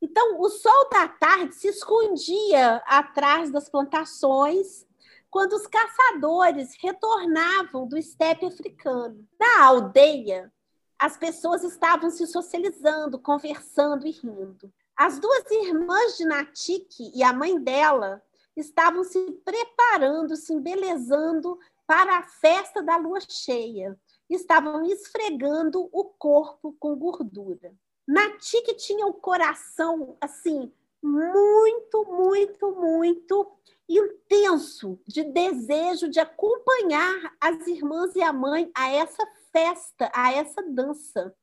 Então, 0.00 0.40
o 0.40 0.48
sol 0.48 0.88
da 0.90 1.08
tarde 1.08 1.54
se 1.56 1.68
escondia 1.68 2.76
atrás 2.86 3.50
das 3.50 3.68
plantações 3.68 4.86
quando 5.30 5.52
os 5.54 5.66
caçadores 5.66 6.76
retornavam 6.80 7.86
do 7.86 7.96
estepe 7.98 8.46
africano. 8.46 9.26
Na 9.38 9.64
aldeia, 9.64 10.52
as 10.98 11.16
pessoas 11.16 11.62
estavam 11.62 12.10
se 12.10 12.26
socializando, 12.26 13.18
conversando 13.18 14.06
e 14.06 14.10
rindo. 14.10 14.72
As 14.96 15.18
duas 15.18 15.48
irmãs 15.50 16.16
de 16.16 16.24
Natique 16.24 17.12
e 17.14 17.22
a 17.22 17.32
mãe 17.32 17.58
dela 17.58 18.22
estavam 18.56 19.04
se 19.04 19.18
preparando, 19.44 20.34
se 20.34 20.52
embelezando 20.52 21.58
para 21.86 22.18
a 22.18 22.22
festa 22.24 22.82
da 22.82 22.96
lua 22.96 23.20
cheia. 23.20 23.98
Estavam 24.28 24.84
esfregando 24.84 25.88
o 25.92 26.04
corpo 26.04 26.76
com 26.80 26.96
gordura. 26.96 27.72
Natique 28.06 28.74
tinha 28.74 29.06
o 29.06 29.14
coração 29.14 30.16
assim 30.20 30.72
muito, 31.02 32.04
muito, 32.04 32.72
muito 32.72 33.58
intenso 33.88 35.00
de 35.06 35.24
desejo 35.24 36.08
de 36.08 36.20
acompanhar 36.20 37.36
as 37.40 37.66
irmãs 37.66 38.14
e 38.14 38.22
a 38.22 38.32
mãe 38.32 38.70
a 38.74 38.90
essa 38.90 39.26
festa, 39.50 40.10
a 40.14 40.32
essa 40.32 40.62
dança. 40.62 41.34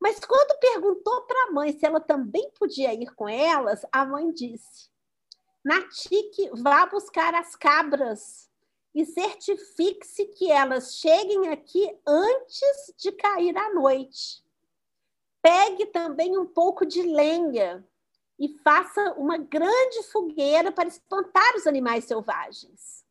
Mas 0.00 0.20
quando 0.20 0.58
perguntou 0.60 1.22
para 1.22 1.48
a 1.48 1.52
mãe 1.52 1.72
se 1.72 1.84
ela 1.84 2.00
também 2.00 2.50
podia 2.58 2.92
ir 2.94 3.12
com 3.14 3.28
elas, 3.28 3.80
a 3.90 4.04
mãe 4.04 4.30
disse: 4.32 4.90
Natique, 5.64 6.50
vá 6.54 6.86
buscar 6.86 7.34
as 7.34 7.56
cabras 7.56 8.48
e 8.94 9.04
certifique-se 9.04 10.26
que 10.26 10.50
elas 10.50 10.96
cheguem 10.96 11.48
aqui 11.48 11.96
antes 12.06 12.94
de 12.96 13.12
cair 13.12 13.56
a 13.56 13.72
noite. 13.72 14.44
Pegue 15.42 15.86
também 15.86 16.36
um 16.36 16.46
pouco 16.46 16.84
de 16.84 17.02
lenha 17.02 17.86
e 18.38 18.48
faça 18.62 19.14
uma 19.14 19.36
grande 19.36 20.02
fogueira 20.04 20.70
para 20.70 20.88
espantar 20.88 21.56
os 21.56 21.66
animais 21.66 22.04
selvagens. 22.04 23.04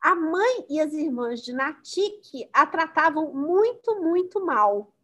A 0.00 0.14
mãe 0.14 0.66
e 0.70 0.80
as 0.80 0.92
irmãs 0.92 1.42
de 1.42 1.52
Natique 1.52 2.48
a 2.52 2.66
tratavam 2.66 3.34
muito, 3.34 4.00
muito 4.00 4.44
mal. 4.44 4.94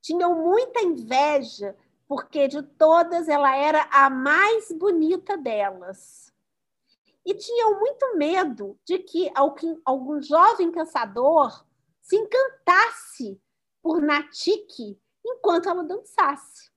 Tinham 0.00 0.34
muita 0.34 0.82
inveja, 0.82 1.76
porque 2.08 2.48
de 2.48 2.62
todas 2.62 3.28
ela 3.28 3.54
era 3.54 3.88
a 3.92 4.10
mais 4.10 4.72
bonita 4.72 5.36
delas. 5.36 6.32
E 7.24 7.34
tinham 7.34 7.78
muito 7.78 8.16
medo 8.16 8.76
de 8.84 8.98
que 8.98 9.30
algum 9.84 10.20
jovem 10.20 10.72
caçador 10.72 11.64
se 12.00 12.16
encantasse 12.16 13.40
por 13.80 14.02
Natique 14.02 14.98
enquanto 15.24 15.68
ela 15.68 15.84
dançasse. 15.84 16.71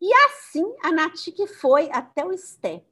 E 0.00 0.12
assim 0.26 0.64
a 0.82 0.92
Natique 0.92 1.46
foi 1.46 1.90
até 1.90 2.24
o 2.24 2.32
estepe. 2.32 2.86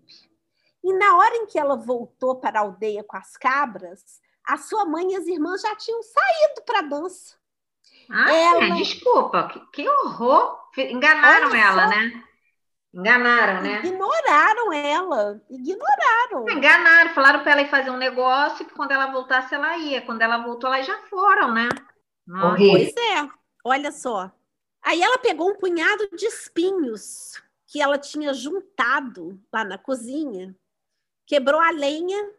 E 0.82 0.92
na 0.92 1.16
hora 1.16 1.37
em 1.37 1.46
que 1.46 1.58
ela 1.58 1.76
voltou 1.76 2.37
para 2.37 2.61
a 2.61 2.62
aldeia 2.62 3.02
com 3.02 3.16
as 3.16 3.37
cabras, 3.37 4.20
a 4.46 4.56
sua 4.56 4.84
mãe 4.84 5.12
e 5.12 5.16
as 5.16 5.26
irmãs 5.26 5.62
já 5.62 5.75
tinham 5.76 6.02
saído 6.02 6.62
para 6.66 6.80
a 6.80 6.82
dança. 6.82 7.37
Ah, 8.11 8.32
ela... 8.32 8.75
desculpa, 8.75 9.49
que, 9.49 9.61
que, 9.73 9.88
horror! 9.88 10.58
Enganaram 10.76 11.49
Olha 11.49 11.58
ela, 11.58 11.82
só. 11.84 11.88
né? 11.88 12.25
Enganaram, 12.92 13.62
né? 13.62 13.80
Ignoraram 13.84 14.73
ela, 14.73 15.42
ignoraram. 15.50 16.49
Enganaram, 16.49 17.14
falaram 17.14 17.42
para 17.42 17.52
ela 17.52 17.62
ir 17.62 17.68
fazer 17.68 17.90
um 17.90 17.96
negócio 17.96 18.64
que 18.64 18.75
quando 18.75 18.92
ela 18.92 19.06
voltasse 19.06 19.54
ela 19.54 19.76
ia. 19.78 20.02
Quando 20.02 20.23
ela 20.23 20.38
voltou, 20.38 20.73
elas 20.73 20.87
já 20.87 20.96
foram, 21.08 21.52
né? 21.52 21.68
Pois 22.26 22.94
é, 22.96 23.28
olha 23.64 23.90
só. 23.90 24.30
Aí 24.85 25.00
ela 25.00 25.17
pegou 25.17 25.50
um 25.50 25.57
punhado 25.57 26.11
de 26.14 26.26
espinhos 26.26 27.43
que 27.67 27.81
ela 27.81 27.97
tinha 27.97 28.35
juntado 28.35 29.41
lá 29.50 29.64
na 29.64 29.79
cozinha, 29.79 30.55
quebrou 31.26 31.59
a 31.59 31.71
lenha, 31.71 32.31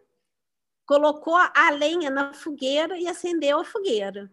colocou 0.86 1.36
a 1.36 1.70
lenha 1.72 2.12
na 2.12 2.34
fogueira 2.34 3.00
e 3.00 3.08
acendeu 3.08 3.60
a 3.60 3.66
fogueira. 3.66 4.32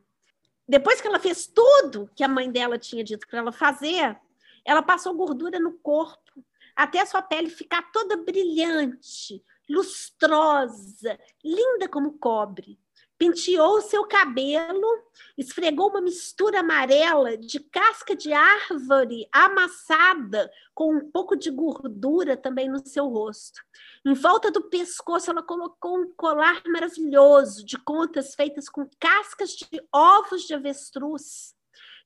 Depois 0.69 1.01
que 1.01 1.09
ela 1.09 1.19
fez 1.19 1.47
tudo 1.47 2.11
que 2.15 2.23
a 2.23 2.29
mãe 2.29 2.53
dela 2.53 2.79
tinha 2.79 3.03
dito 3.03 3.27
para 3.27 3.39
ela 3.39 3.51
fazer, 3.51 4.21
ela 4.63 4.83
passou 4.83 5.15
gordura 5.15 5.59
no 5.59 5.73
corpo, 5.79 6.45
até 6.77 7.01
a 7.01 7.07
sua 7.07 7.23
pele 7.23 7.49
ficar 7.49 7.91
toda 7.93 8.19
brilhante, 8.19 9.43
lustrosa, 9.69 11.19
linda 11.43 11.89
como 11.89 12.19
cobre 12.19 12.79
penteou 13.23 13.81
seu 13.81 14.05
cabelo, 14.05 15.05
esfregou 15.39 15.91
uma 15.91 16.01
mistura 16.01 16.59
amarela 16.59 17.37
de 17.37 17.61
casca 17.61 18.17
de 18.17 18.33
árvore 18.33 19.29
amassada 19.31 20.51
com 20.75 20.97
um 20.97 21.09
pouco 21.09 21.37
de 21.37 21.49
gordura 21.49 22.37
também 22.37 22.69
no 22.69 22.85
seu 22.85 23.07
rosto. 23.07 23.63
Em 24.05 24.13
volta 24.13 24.51
do 24.51 24.69
pescoço, 24.69 25.31
ela 25.31 25.41
colocou 25.41 26.01
um 26.01 26.13
colar 26.17 26.65
maravilhoso 26.67 27.65
de 27.65 27.79
contas 27.79 28.35
feitas 28.35 28.69
com 28.69 28.91
cascas 28.99 29.51
de 29.51 29.69
ovos 29.95 30.43
de 30.43 30.55
avestruz. 30.55 31.55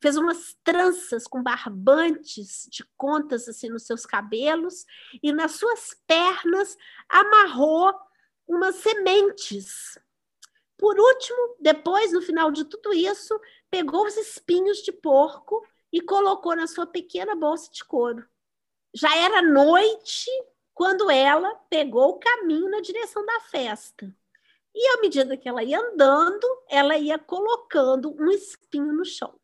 Fez 0.03 0.19
umas 0.19 0.55
tranças 0.63 1.27
com 1.27 1.43
barbantes 1.43 2.69
de 2.71 2.85
contas 2.95 3.49
assim 3.49 3.71
nos 3.71 3.85
seus 3.87 4.05
cabelos 4.05 4.85
e 5.23 5.33
nas 5.33 5.53
suas 5.53 5.97
pernas 6.07 6.77
amarrou 7.09 7.95
umas 8.47 8.77
sementes 8.77 9.99
por 10.79 10.99
último, 10.99 11.57
depois, 11.59 12.13
no 12.13 12.21
final 12.21 12.51
de 12.51 12.65
tudo 12.65 12.93
isso, 12.93 13.39
pegou 13.71 14.07
os 14.07 14.17
espinhos 14.17 14.79
de 14.79 14.93
porco 14.93 15.67
e 15.93 16.01
colocou 16.01 16.55
na 16.55 16.67
sua 16.67 16.87
pequena 16.87 17.35
bolsa 17.35 17.71
de 17.73 17.85
couro. 17.85 18.27
Já 18.95 19.15
era 19.17 19.41
noite 19.41 20.31
quando 20.75 21.11
ela 21.11 21.55
pegou 21.71 22.11
o 22.11 22.19
caminho 22.19 22.69
na 22.69 22.81
direção 22.81 23.25
da 23.25 23.41
festa. 23.41 24.15
E 24.75 24.89
à 24.89 25.01
medida 25.01 25.37
que 25.39 25.49
ela 25.49 25.65
ia 25.65 25.81
andando, 25.81 26.47
ela 26.69 26.99
ia 26.99 27.19
colocando 27.19 28.15
um 28.21 28.31
espinho 28.31 28.93
no 28.93 29.05
chão. 29.05 29.41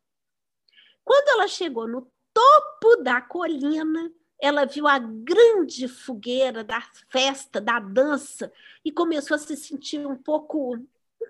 Quando 1.02 1.28
ela 1.28 1.48
chegou 1.48 1.88
no 1.88 2.12
topo 2.34 3.02
da 3.02 3.20
colina, 3.22 4.12
ela 4.38 4.66
viu 4.66 4.86
a 4.86 4.98
grande 4.98 5.88
fogueira 5.88 6.62
da 6.62 6.82
festa, 7.08 7.60
da 7.60 7.78
dança, 7.80 8.52
e 8.84 8.92
começou 8.92 9.34
a 9.34 9.38
se 9.38 9.56
sentir 9.56 10.06
um 10.06 10.16
pouco 10.16 10.76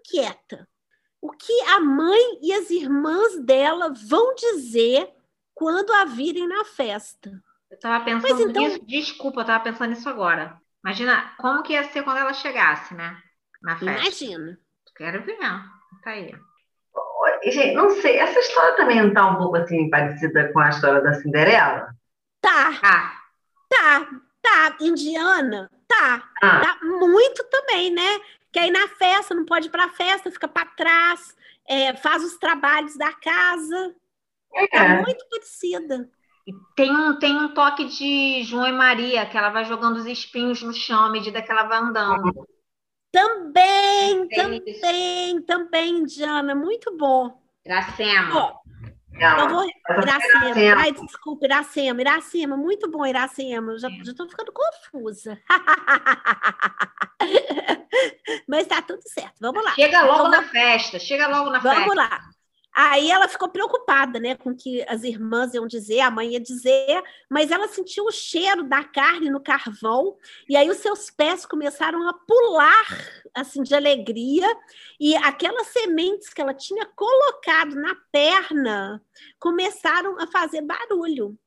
inquieta. 0.02 0.68
O 1.20 1.30
que 1.30 1.62
a 1.68 1.80
mãe 1.80 2.38
e 2.42 2.52
as 2.52 2.68
irmãs 2.70 3.38
dela 3.44 3.94
vão 4.08 4.34
dizer 4.34 5.08
quando 5.54 5.92
a 5.92 6.04
virem 6.04 6.48
na 6.48 6.64
festa? 6.64 7.30
Eu 7.70 7.76
estava 7.76 8.04
pensando 8.04 8.50
então... 8.50 8.62
nisso, 8.62 8.84
desculpa, 8.84 9.40
eu 9.40 9.42
estava 9.42 9.64
pensando 9.64 9.90
nisso 9.90 10.08
agora. 10.08 10.60
Imagina 10.84 11.32
como 11.38 11.62
que 11.62 11.74
ia 11.74 11.84
ser 11.84 12.02
quando 12.02 12.18
ela 12.18 12.34
chegasse, 12.34 12.92
né? 12.94 13.16
Na 13.62 13.78
festa. 13.78 14.00
Imagina. 14.00 14.58
Quero 14.96 15.22
ver, 15.24 15.38
tá 15.38 16.10
aí. 16.10 16.34
Gente, 17.44 17.74
não 17.74 17.90
sei, 17.90 18.18
essa 18.18 18.38
história 18.38 18.76
também 18.76 19.00
não 19.00 19.08
está 19.08 19.30
um 19.30 19.36
pouco 19.36 19.56
assim 19.56 19.88
parecida 19.88 20.52
com 20.52 20.58
a 20.58 20.68
história 20.68 21.00
da 21.00 21.14
Cinderela? 21.14 21.94
Tá. 22.40 22.80
Ah. 22.82 23.22
Tá, 23.68 24.08
tá. 24.42 24.76
Indiana, 24.80 25.70
tá. 25.98 26.31
Ah. 26.42 26.61
Tá 26.61 26.78
muito 26.83 27.44
também, 27.44 27.90
né? 27.90 28.20
que 28.52 28.59
aí 28.59 28.70
na 28.70 28.87
festa 28.87 29.35
não 29.35 29.46
pode 29.46 29.68
ir 29.68 29.70
para 29.70 29.87
a 29.87 29.88
festa, 29.88 30.31
fica 30.31 30.46
para 30.46 30.66
trás, 30.66 31.35
é, 31.66 31.96
faz 31.96 32.22
os 32.22 32.37
trabalhos 32.37 32.96
da 32.96 33.12
casa. 33.14 33.96
É, 34.55 34.76
é 34.76 35.02
muito 35.02 35.26
parecida. 35.31 36.09
E 36.46 36.52
tem 36.76 36.94
um, 36.94 37.18
tem 37.18 37.35
um 37.35 37.55
toque 37.55 37.87
de 37.87 38.42
João 38.42 38.66
e 38.66 38.72
Maria, 38.72 39.24
que 39.24 39.38
ela 39.38 39.48
vai 39.48 39.64
jogando 39.64 39.96
os 39.96 40.07
espinhos 40.07 40.62
no 40.62 40.74
chão 40.74 41.05
à 41.05 41.11
medida 41.11 41.40
que 41.40 41.50
ela 41.50 41.64
vai 41.64 41.78
andando. 41.78 42.46
Também, 43.11 44.28
também, 44.28 45.42
também, 45.42 46.05
Diana, 46.05 46.55
muito 46.55 46.94
bom. 46.96 47.40
Iracema. 47.64 48.61
Eu 49.18 49.48
vou... 49.48 49.66
Iracema. 49.90 50.46
Iracema. 50.46 50.83
Ai, 50.83 50.92
desculpa, 50.92 51.44
Iracema. 51.44 52.01
Iracema, 52.01 52.57
muito 52.57 52.90
bom, 52.90 53.07
Iracema. 53.07 53.79
Já, 53.79 53.88
já 53.88 54.14
tô 54.14 54.29
ficando 54.29 54.53
confusa. 54.53 55.38
Mas 58.48 58.66
tá 58.66 58.83
tudo 58.83 59.03
certo. 59.07 59.35
Vamos 59.40 59.64
lá. 59.64 59.75
Chega 59.75 60.03
logo 60.03 60.29
na 60.29 60.42
festa. 60.42 60.98
Chega 60.98 61.29
logo 61.29 61.51
na 61.51 61.59
Vamos 61.59 61.79
festa. 61.79 61.94
Vamos 61.94 61.96
lá. 61.96 62.20
Aí 62.74 63.11
ela 63.11 63.28
ficou 63.28 63.50
preocupada, 63.50 64.18
né, 64.18 64.35
com 64.35 64.54
que 64.56 64.82
as 64.88 65.02
irmãs 65.02 65.52
iam 65.52 65.66
dizer, 65.66 66.00
a 66.00 66.11
mãe 66.11 66.32
ia 66.32 66.40
dizer, 66.40 67.02
mas 67.30 67.50
ela 67.50 67.68
sentiu 67.68 68.04
o 68.04 68.11
cheiro 68.11 68.62
da 68.64 68.82
carne 68.82 69.28
no 69.28 69.42
carvão, 69.42 70.16
e 70.48 70.56
aí 70.56 70.70
os 70.70 70.78
seus 70.78 71.11
pés 71.11 71.44
começaram 71.44 72.08
a 72.08 72.14
pular, 72.14 72.87
assim, 73.35 73.62
de 73.62 73.74
alegria, 73.74 74.48
e 74.98 75.14
aquelas 75.16 75.66
sementes 75.66 76.32
que 76.32 76.40
ela 76.40 76.54
tinha 76.54 76.87
colocado 76.87 77.74
na 77.74 77.94
perna 78.11 79.02
começaram 79.38 80.18
a 80.18 80.26
fazer 80.26 80.62
barulho. 80.62 81.38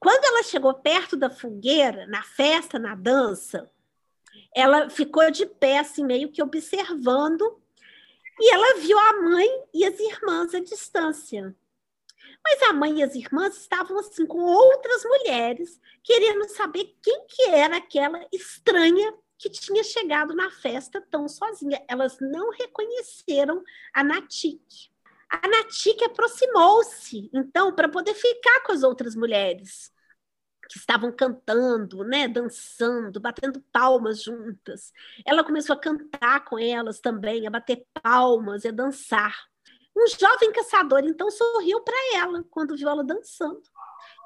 Quando 0.00 0.24
ela 0.24 0.42
chegou 0.42 0.74
perto 0.74 1.16
da 1.16 1.30
fogueira, 1.30 2.06
na 2.08 2.22
festa, 2.22 2.78
na 2.78 2.94
dança, 2.94 3.70
ela 4.54 4.88
ficou 4.88 5.30
de 5.30 5.44
pé, 5.44 5.78
assim, 5.78 6.04
meio 6.04 6.30
que 6.30 6.42
observando, 6.42 7.60
e 8.38 8.52
ela 8.52 8.80
viu 8.80 8.98
a 8.98 9.20
mãe 9.22 9.48
e 9.72 9.84
as 9.84 9.98
irmãs 9.98 10.54
à 10.54 10.60
distância. 10.60 11.54
Mas 12.42 12.62
a 12.62 12.72
mãe 12.72 12.98
e 12.98 13.02
as 13.02 13.14
irmãs 13.14 13.56
estavam 13.56 13.98
assim 13.98 14.26
com 14.26 14.38
outras 14.38 15.02
mulheres, 15.04 15.80
querendo 16.02 16.48
saber 16.48 16.94
quem 17.02 17.26
que 17.26 17.42
era 17.50 17.78
aquela 17.78 18.26
estranha 18.32 19.14
que 19.38 19.48
tinha 19.48 19.82
chegado 19.82 20.34
na 20.34 20.50
festa 20.50 21.00
tão 21.10 21.28
sozinha. 21.28 21.82
Elas 21.88 22.18
não 22.20 22.50
reconheceram 22.50 23.62
a 23.92 24.04
Natique. 24.04 24.92
A 25.28 25.48
Natique 25.48 26.04
aproximou-se, 26.04 27.30
então, 27.32 27.74
para 27.74 27.88
poder 27.88 28.14
ficar 28.14 28.60
com 28.60 28.72
as 28.72 28.82
outras 28.82 29.16
mulheres 29.16 29.93
que 30.68 30.78
estavam 30.78 31.12
cantando, 31.12 32.04
né, 32.04 32.28
dançando, 32.28 33.20
batendo 33.20 33.60
palmas 33.72 34.22
juntas. 34.22 34.92
Ela 35.26 35.44
começou 35.44 35.74
a 35.74 35.78
cantar 35.78 36.44
com 36.44 36.58
elas 36.58 37.00
também, 37.00 37.46
a 37.46 37.50
bater 37.50 37.84
palmas 38.02 38.64
e 38.64 38.68
a 38.68 38.72
dançar. 38.72 39.34
Um 39.96 40.06
jovem 40.08 40.52
caçador 40.52 41.02
então 41.04 41.30
sorriu 41.30 41.80
para 41.82 42.18
ela 42.18 42.44
quando 42.50 42.76
viu 42.76 42.88
ela 42.88 43.04
dançando. 43.04 43.62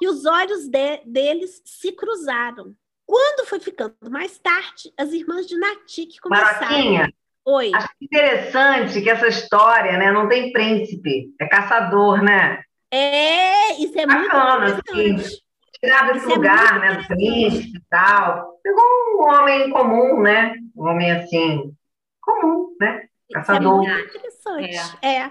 E 0.01 0.09
os 0.09 0.25
olhos 0.25 0.69
de, 0.69 0.99
deles 1.05 1.63
se 1.65 1.93
cruzaram. 1.93 2.75
Quando 3.07 3.47
foi 3.47 3.61
ficando 3.61 3.95
mais 4.11 4.39
tarde, 4.39 4.93
as 4.97 5.13
irmãs 5.13 5.47
de 5.47 5.57
Natik 5.59 6.21
começaram. 6.21 6.61
Maraquinha, 6.61 7.13
Oi. 7.51 7.71
Acho 7.75 7.89
interessante 8.03 9.01
que 9.01 9.09
essa 9.09 9.27
história, 9.27 9.97
né, 9.97 10.13
não 10.13 10.29
tem 10.29 10.53
príncipe, 10.53 11.35
é 11.41 11.49
caçador, 11.49 12.23
né? 12.23 12.63
É, 12.91 13.73
isso 13.81 13.99
é 13.99 14.07
Bacana, 14.07 14.67
muito 14.67 14.81
interessante. 14.81 15.25
assim, 15.25 15.39
tirar 15.81 16.13
desse 16.13 16.27
Isso 16.27 16.31
é 16.33 16.35
lugar, 16.37 16.81
muito 16.81 16.81
né, 16.81 16.95
do 16.97 17.07
príncipe 17.09 17.79
e 17.79 17.83
tal. 17.89 18.59
Pegou 18.63 18.83
um 18.85 19.23
homem 19.29 19.71
comum, 19.71 20.21
né? 20.23 20.55
Um 20.77 20.89
homem 20.89 21.11
assim, 21.13 21.73
comum, 22.21 22.77
né? 22.81 23.09
É 23.31 23.35
Caçador. 23.35 23.77
muito 23.79 24.17
interessante. 24.17 24.97
É. 25.03 25.31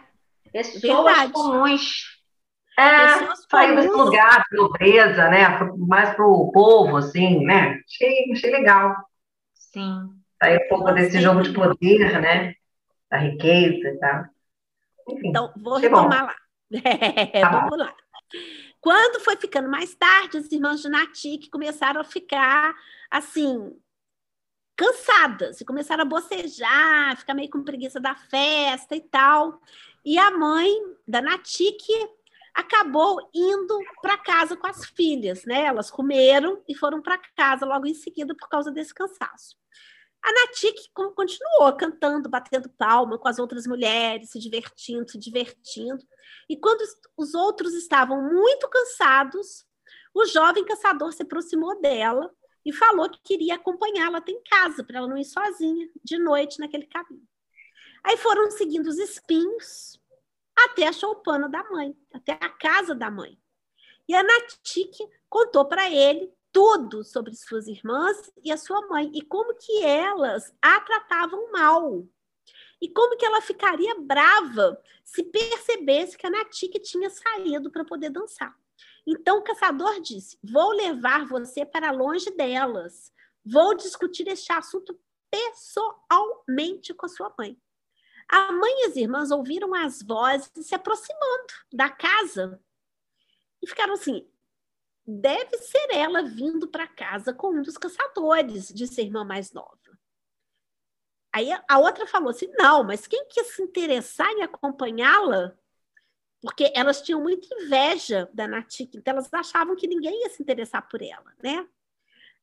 Pessoas 0.52 0.82
Verdade. 0.82 1.32
comuns. 1.34 2.18
É, 2.80 3.08
Pessoas 3.20 3.46
saiu 3.50 3.76
desse 3.76 3.88
lugar, 3.90 4.44
pobreza, 4.56 5.30
né? 5.30 5.48
Mais 5.78 6.14
pro 6.16 6.52
povo, 6.54 6.98
assim, 6.98 7.44
né? 7.44 7.80
Achei, 7.86 8.32
achei 8.32 8.52
legal. 8.52 8.96
Sim. 9.54 10.10
Sair 10.42 10.58
um 10.66 10.70
pouco 10.70 10.92
desse 10.94 11.12
sei 11.14 11.22
jogo 11.22 11.42
de 11.42 11.54
poder, 11.54 12.22
né? 12.22 12.54
Da 13.10 13.18
riqueza 13.18 13.88
e 13.90 13.98
tal. 14.00 14.26
Enfim, 15.10 15.30
Então, 15.30 15.52
vou 15.58 15.76
achei 15.78 15.90
bom. 15.90 16.08
retomar 16.08 16.26
lá. 16.26 16.36
É, 16.84 17.42
Tá 17.42 17.50
bom. 17.50 17.60
vamos 17.62 17.78
lá. 17.80 17.94
Quando 18.88 19.20
foi 19.20 19.36
ficando 19.36 19.68
mais 19.68 19.94
tarde, 19.96 20.38
as 20.38 20.50
irmãs 20.50 20.82
de 20.82 20.88
Natik 20.88 21.50
começaram 21.50 22.00
a 22.00 22.06
ficar 22.06 22.74
assim 23.12 23.78
cansadas 24.78 25.60
e 25.60 25.66
começaram 25.66 26.04
a 26.04 26.06
bocejar, 26.06 27.18
ficar 27.18 27.34
meio 27.34 27.50
com 27.50 27.66
preguiça 27.66 28.00
da 28.00 28.16
festa 28.16 28.96
e 28.96 29.02
tal. 29.02 29.60
E 30.06 30.18
a 30.18 30.32
mãe 30.32 30.72
da 31.06 31.22
Natik 31.22 31.86
acabou 32.54 33.30
indo 33.36 33.78
para 34.02 34.18
casa 34.20 34.56
com 34.56 34.68
as 34.68 34.86
filhas, 34.86 35.44
né? 35.44 35.66
Elas 35.66 35.92
comeram 35.92 36.64
e 36.66 36.74
foram 36.74 37.02
para 37.02 37.18
casa 37.36 37.66
logo 37.66 37.88
em 37.88 37.94
seguida 37.94 38.34
por 38.34 38.48
causa 38.48 38.72
desse 38.72 38.94
cansaço. 38.94 39.58
A 40.24 40.32
Natik 40.34 40.90
co- 40.94 41.12
continuou 41.12 41.76
cantando, 41.78 42.30
batendo 42.30 42.70
palma 42.72 43.18
com 43.18 43.28
as 43.28 43.40
outras 43.40 43.66
mulheres, 43.66 44.32
se 44.32 44.40
divertindo, 44.40 45.10
se 45.10 45.18
divertindo. 45.18 46.04
E 46.50 46.58
quando 46.58 46.82
os- 46.82 46.96
os 47.18 47.34
outros 47.34 47.74
estavam 47.74 48.22
muito 48.22 48.68
cansados, 48.70 49.66
o 50.14 50.26
jovem 50.26 50.66
caçador 50.66 51.14
se 51.14 51.24
aproximou 51.24 51.80
dela 51.80 52.30
e 52.66 52.74
falou 52.74 53.10
que 53.10 53.22
queria 53.24 53.56
acompanhá-la 53.56 54.18
até 54.18 54.32
em 54.32 54.44
casa, 54.44 54.84
para 54.84 54.98
ela 54.98 55.08
não 55.08 55.18
ir 55.18 55.26
sozinha 55.26 55.90
de 56.04 56.18
noite 56.18 56.60
naquele 56.60 56.88
caminho. 56.88 57.26
Aí 58.04 58.18
foram 58.18 58.50
seguindo 58.52 58.88
os 58.88 58.98
espinhos 58.98 60.00
até 60.58 60.88
a 60.88 60.94
choupana 60.94 61.48
da 61.48 61.64
mãe, 61.70 61.96
até 62.14 62.34
a 62.34 62.50
casa 62.50 62.96
da 62.96 63.12
mãe. 63.12 63.40
E 64.10 64.16
a 64.16 64.24
Natique 64.24 65.08
contou 65.30 65.66
para 65.66 65.90
ele 65.90 66.34
tudo 66.52 67.04
sobre 67.04 67.36
suas 67.36 67.68
irmãs 67.68 68.32
e 68.44 68.52
a 68.52 68.58
sua 68.58 68.88
mãe 68.88 69.12
e 69.14 69.22
como 69.22 69.56
que 69.56 69.84
elas 69.84 70.54
a 70.62 70.80
tratavam 70.82 71.52
mal. 71.52 72.08
E 72.82 72.90
como 72.90 73.18
que 73.18 73.26
ela 73.26 73.42
ficaria 73.42 74.00
brava 74.00 74.82
se 75.04 75.24
percebesse 75.24 76.18
que 76.18 76.28
a 76.28 76.30
Natique 76.30 76.80
tinha 76.80 77.10
saído 77.10 77.72
para 77.72 77.84
poder 77.84 78.10
dançar. 78.10 78.56
Então 79.06 79.40
o 79.40 79.44
caçador 79.44 80.00
disse: 80.02 80.38
Vou 80.44 80.72
levar 80.72 81.26
você 81.26 81.66
para 81.66 81.92
longe 81.92 82.30
delas. 82.32 83.12
Vou 83.44 83.76
discutir 83.76 84.28
este 84.28 84.52
assunto 84.52 85.00
pessoalmente 85.32 86.94
com 86.94 87.06
a 87.06 87.10
sua 87.10 87.34
mãe. 87.38 87.58
A 88.30 88.52
mãe 88.52 88.82
e 88.82 88.86
as 88.88 88.96
irmãs 88.98 89.32
ouviram 89.32 89.74
as 89.74 90.02
vozes 90.02 90.52
se 90.62 90.76
aproximando 90.76 91.54
da 91.72 91.90
casa 91.90 92.62
e 93.62 93.68
ficaram 93.68 93.94
assim: 93.94 94.30
deve 95.08 95.58
ser 95.60 95.88
ela 95.94 96.22
vindo 96.24 96.68
para 96.68 96.86
casa 96.86 97.34
com 97.34 97.56
um 97.56 97.62
dos 97.62 97.78
caçadores, 97.78 98.68
disse 98.68 99.00
a 99.00 99.04
irmã 99.06 99.24
mais 99.24 99.54
nova. 99.54 99.78
Aí 101.34 101.50
a 101.70 101.80
outra 101.80 102.06
falou 102.06 102.30
assim: 102.30 102.52
não, 102.58 102.84
mas 102.84 103.08
quem 103.08 103.26
quer 103.28 103.46
se 103.46 103.62
interessar 103.62 104.30
em 104.32 104.42
acompanhá-la? 104.42 105.56
Porque 106.42 106.72
elas 106.76 107.02
tinham 107.02 107.22
muita 107.22 107.48
inveja 107.56 108.30
da 108.34 108.48
Natique, 108.48 108.98
então 108.98 109.14
elas 109.14 109.34
achavam 109.34 109.76
que 109.76 109.88
ninguém 109.88 110.24
ia 110.24 110.30
se 110.30 110.42
interessar 110.42 110.88
por 110.88 111.02
ela, 111.02 111.34
né? 111.42 111.68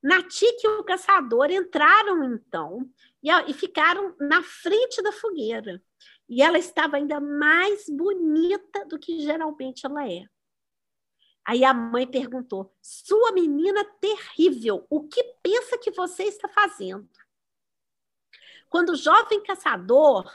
Natique 0.02 0.66
e 0.66 0.68
o 0.68 0.84
caçador 0.84 1.50
entraram 1.50 2.22
então 2.24 2.88
e, 3.22 3.30
e 3.30 3.54
ficaram 3.54 4.14
na 4.20 4.42
frente 4.42 5.02
da 5.02 5.12
fogueira. 5.12 5.82
E 6.28 6.42
ela 6.42 6.58
estava 6.58 6.96
ainda 6.96 7.20
mais 7.20 7.88
bonita 7.88 8.84
do 8.86 8.98
que 8.98 9.20
geralmente 9.20 9.86
ela 9.86 10.06
é. 10.06 10.24
Aí 11.44 11.64
a 11.64 11.74
mãe 11.74 12.06
perguntou: 12.06 12.74
Sua 12.80 13.32
menina 13.32 13.84
terrível, 14.00 14.86
o 14.88 15.06
que 15.06 15.22
pensa 15.42 15.76
que 15.78 15.90
você 15.90 16.24
está 16.24 16.48
fazendo? 16.48 17.08
Quando 18.70 18.90
o 18.90 18.96
jovem 18.96 19.42
caçador 19.42 20.28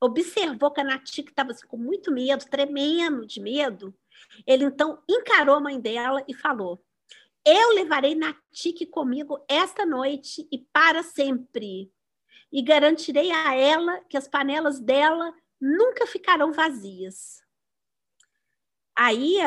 observou 0.00 0.70
que 0.70 0.80
a 0.80 0.84
Natique 0.84 1.30
estava 1.30 1.50
assim, 1.50 1.66
com 1.66 1.76
muito 1.76 2.12
medo, 2.12 2.44
tremendo 2.46 3.26
de 3.26 3.40
medo, 3.40 3.94
ele 4.46 4.64
então 4.64 5.02
encarou 5.08 5.56
a 5.56 5.60
mãe 5.60 5.80
dela 5.80 6.24
e 6.28 6.34
falou: 6.34 6.82
Eu 7.44 7.74
levarei 7.74 8.14
Natique 8.14 8.86
comigo 8.86 9.44
esta 9.48 9.84
noite 9.84 10.46
e 10.52 10.58
para 10.58 11.02
sempre, 11.02 11.92
e 12.52 12.62
garantirei 12.62 13.32
a 13.32 13.54
ela 13.54 14.00
que 14.08 14.16
as 14.16 14.28
panelas 14.28 14.78
dela 14.78 15.34
nunca 15.60 16.06
ficarão 16.06 16.52
vazias. 16.52 17.42
Aí 18.96 19.38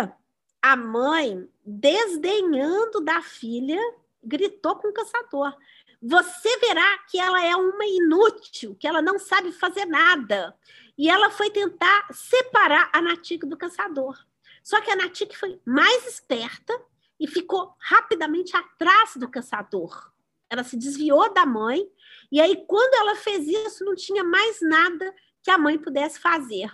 a 0.67 0.75
mãe, 0.75 1.49
desdenhando 1.65 2.99
da 2.99 3.21
filha, 3.21 3.80
gritou 4.21 4.75
com 4.75 4.89
o 4.89 4.93
caçador: 4.93 5.56
Você 6.01 6.58
verá 6.58 6.97
que 7.10 7.17
ela 7.17 7.41
é 7.41 7.56
uma 7.56 7.86
inútil, 7.86 8.75
que 8.75 8.86
ela 8.86 9.01
não 9.01 9.17
sabe 9.17 9.53
fazer 9.53 9.86
nada. 9.86 10.53
E 10.97 11.10
ela 11.10 11.30
foi 11.30 11.49
tentar 11.51 12.08
separar 12.12 12.89
a 12.91 13.01
Natique 13.01 13.45
do 13.45 13.56
caçador. 13.56 14.17
Só 14.62 14.82
que 14.82 14.91
a 14.91 14.95
Natique 14.95 15.38
foi 15.38 15.62
mais 15.65 16.06
esperta 16.06 16.77
e 17.17 17.27
ficou 17.27 17.73
rapidamente 17.80 18.56
atrás 18.58 19.15
do 19.15 19.30
caçador. 19.30 20.12
Ela 20.49 20.65
se 20.65 20.75
desviou 20.75 21.34
da 21.34 21.45
mãe, 21.45 21.89
e 22.30 22.41
aí, 22.41 22.65
quando 22.67 22.93
ela 22.95 23.15
fez 23.15 23.47
isso, 23.47 23.86
não 23.86 23.95
tinha 23.95 24.23
mais 24.23 24.60
nada 24.62 25.15
que 25.41 25.49
a 25.49 25.58
mãe 25.58 25.77
pudesse 25.77 26.19
fazer. 26.19 26.69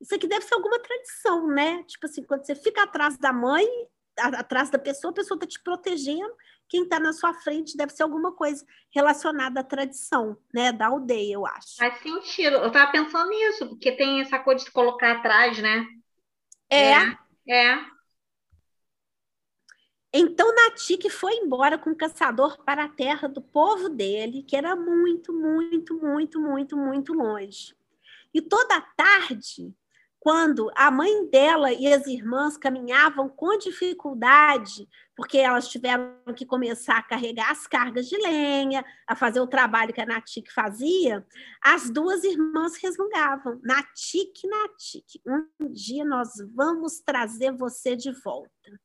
Isso 0.00 0.14
aqui 0.14 0.26
deve 0.26 0.44
ser 0.44 0.54
alguma 0.54 0.78
tradição, 0.78 1.46
né? 1.48 1.82
Tipo 1.84 2.06
assim, 2.06 2.22
quando 2.24 2.46
você 2.46 2.54
fica 2.54 2.82
atrás 2.82 3.18
da 3.18 3.32
mãe, 3.32 3.66
atrás 4.16 4.70
da 4.70 4.78
pessoa, 4.78 5.10
a 5.10 5.14
pessoa 5.14 5.36
está 5.36 5.46
te 5.46 5.62
protegendo, 5.62 6.34
quem 6.68 6.84
está 6.84 7.00
na 7.00 7.12
sua 7.12 7.34
frente 7.34 7.76
deve 7.76 7.92
ser 7.92 8.04
alguma 8.04 8.32
coisa 8.32 8.64
relacionada 8.94 9.60
à 9.60 9.64
tradição, 9.64 10.38
né? 10.54 10.72
Da 10.72 10.86
aldeia, 10.86 11.34
eu 11.34 11.46
acho. 11.46 11.76
Faz 11.76 12.00
sentido. 12.00 12.56
Eu 12.56 12.68
estava 12.68 12.90
pensando 12.92 13.28
nisso, 13.28 13.68
porque 13.68 13.92
tem 13.92 14.20
essa 14.20 14.38
coisa 14.38 14.58
de 14.58 14.64
se 14.66 14.70
colocar 14.70 15.18
atrás, 15.18 15.58
né? 15.58 15.86
É, 16.70 16.92
É. 17.48 17.84
Então 20.12 20.52
Natique 20.54 21.08
foi 21.08 21.34
embora 21.34 21.78
com 21.78 21.90
o 21.90 21.96
caçador 21.96 22.62
para 22.64 22.84
a 22.84 22.88
terra 22.88 23.28
do 23.28 23.40
povo 23.40 23.88
dele, 23.88 24.42
que 24.42 24.56
era 24.56 24.74
muito, 24.74 25.32
muito, 25.32 25.94
muito, 25.94 26.40
muito, 26.40 26.76
muito 26.76 27.12
longe. 27.12 27.74
E 28.32 28.40
toda 28.40 28.76
a 28.76 28.80
tarde, 28.80 29.74
quando 30.20 30.70
a 30.76 30.90
mãe 30.90 31.26
dela 31.30 31.72
e 31.72 31.90
as 31.90 32.06
irmãs 32.06 32.58
caminhavam 32.58 33.26
com 33.26 33.56
dificuldade, 33.56 34.86
porque 35.16 35.38
elas 35.38 35.66
tiveram 35.66 36.14
que 36.36 36.44
começar 36.44 36.98
a 36.98 37.02
carregar 37.02 37.50
as 37.50 37.66
cargas 37.66 38.06
de 38.06 38.18
lenha, 38.18 38.84
a 39.08 39.16
fazer 39.16 39.40
o 39.40 39.46
trabalho 39.46 39.94
que 39.94 40.00
a 40.00 40.04
Natique 40.04 40.52
fazia, 40.52 41.26
as 41.62 41.88
duas 41.88 42.22
irmãs 42.22 42.76
resmungavam: 42.76 43.58
Natique, 43.64 44.46
Natique, 44.46 45.22
um 45.26 45.72
dia 45.72 46.04
nós 46.04 46.28
vamos 46.54 47.00
trazer 47.00 47.52
você 47.52 47.96
de 47.96 48.12
volta. 48.12 48.78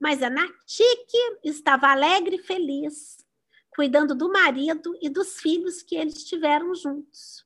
Mas 0.00 0.22
a 0.22 0.30
Natique 0.30 1.18
estava 1.42 1.88
alegre 1.88 2.36
e 2.36 2.42
feliz, 2.42 3.16
cuidando 3.74 4.14
do 4.14 4.30
marido 4.30 4.96
e 5.02 5.10
dos 5.10 5.40
filhos 5.40 5.82
que 5.82 5.96
eles 5.96 6.24
tiveram 6.24 6.72
juntos. 6.76 7.44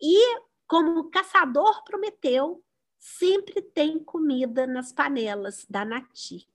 E, 0.00 0.40
como 0.68 0.98
o 0.98 1.10
caçador 1.10 1.82
prometeu, 1.82 2.62
sempre 3.06 3.62
tem 3.62 4.02
comida 4.02 4.66
nas 4.66 4.92
panelas 4.92 5.64
da 5.70 5.84
Natic. 5.84 6.46